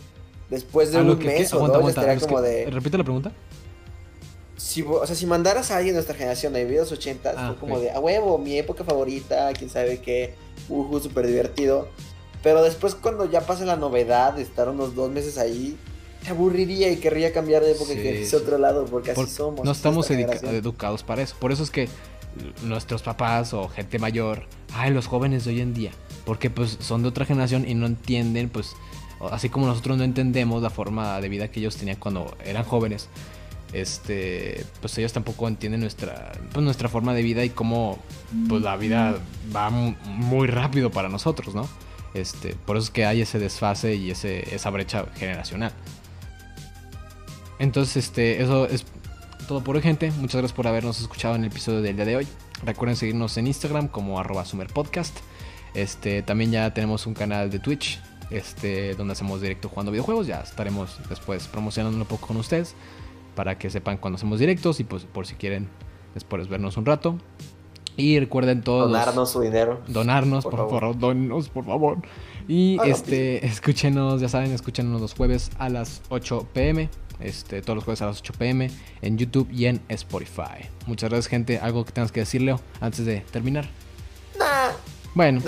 [0.51, 2.67] después de un mes o dos, estaría como de...
[2.67, 3.33] Repite la pregunta.
[4.57, 7.57] Si, o sea, si mandaras a alguien de nuestra generación de los 80, ah, fue
[7.57, 10.35] como de, a huevo, mi época favorita, quién sabe qué,
[10.69, 11.89] uh, súper divertido.
[12.43, 15.77] Pero después cuando ya pase la novedad de estar unos dos meses ahí,
[16.25, 19.65] te aburriría y querría cambiar de época y que otro lado, porque así somos.
[19.65, 21.37] No estamos educados para eso.
[21.39, 21.89] Por eso es que
[22.63, 25.91] nuestros papás o gente mayor, ay, los jóvenes de hoy en día,
[26.25, 28.77] porque pues son de otra generación y no entienden pues
[29.31, 33.09] así como nosotros no entendemos la forma de vida que ellos tenían cuando eran jóvenes,
[33.73, 37.99] este, pues ellos tampoco entienden nuestra, pues nuestra forma de vida y cómo
[38.49, 39.17] pues la vida
[39.55, 41.69] va muy rápido para nosotros, ¿no?
[42.15, 45.73] Este, por eso es que hay ese desfase y ese, esa brecha generacional.
[47.59, 48.85] Entonces, este, eso es
[49.47, 50.11] todo por hoy, gente.
[50.11, 52.29] Muchas gracias por habernos escuchado en el episodio del día de hoy.
[52.65, 55.17] Recuerden seguirnos en Instagram como arroba sumerpodcast.
[55.75, 60.27] Este, también ya tenemos un canal de Twitch este, donde hacemos directo jugando videojuegos.
[60.27, 62.75] Ya estaremos después promocionando un poco con ustedes
[63.35, 65.69] para que sepan cuando hacemos directos y pues por si quieren
[66.15, 67.17] después vernos un rato.
[67.97, 68.91] Y recuerden todos.
[68.91, 69.81] Donarnos su dinero.
[69.87, 70.99] Donarnos, por, favor.
[70.99, 71.99] Donarnos, por favor.
[72.49, 76.91] Y este, escúchenos, ya saben, escúchenos los jueves a las 8 pm.
[77.21, 78.71] Este, todos los jueves a las 8 pm
[79.03, 80.69] en YouTube y en Spotify.
[80.87, 81.59] Muchas gracias, gente.
[81.59, 83.69] ¿Algo que tengas que decir, Leo, antes de terminar?
[84.39, 84.73] Nah.
[85.15, 85.43] Bueno,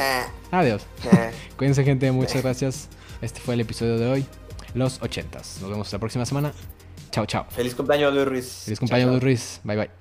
[0.51, 0.87] adiós.
[1.59, 2.11] Cuídense, gente.
[2.11, 2.89] Muchas gracias.
[3.21, 4.27] Este fue el episodio de hoy,
[4.75, 6.53] los 80 Nos vemos la próxima semana.
[7.11, 7.47] Chao, chao.
[7.51, 8.63] Feliz cumpleaños, Luis Ruiz.
[8.65, 9.61] Feliz cumpleaños, Luis Ruiz.
[9.65, 9.98] Bye, bye.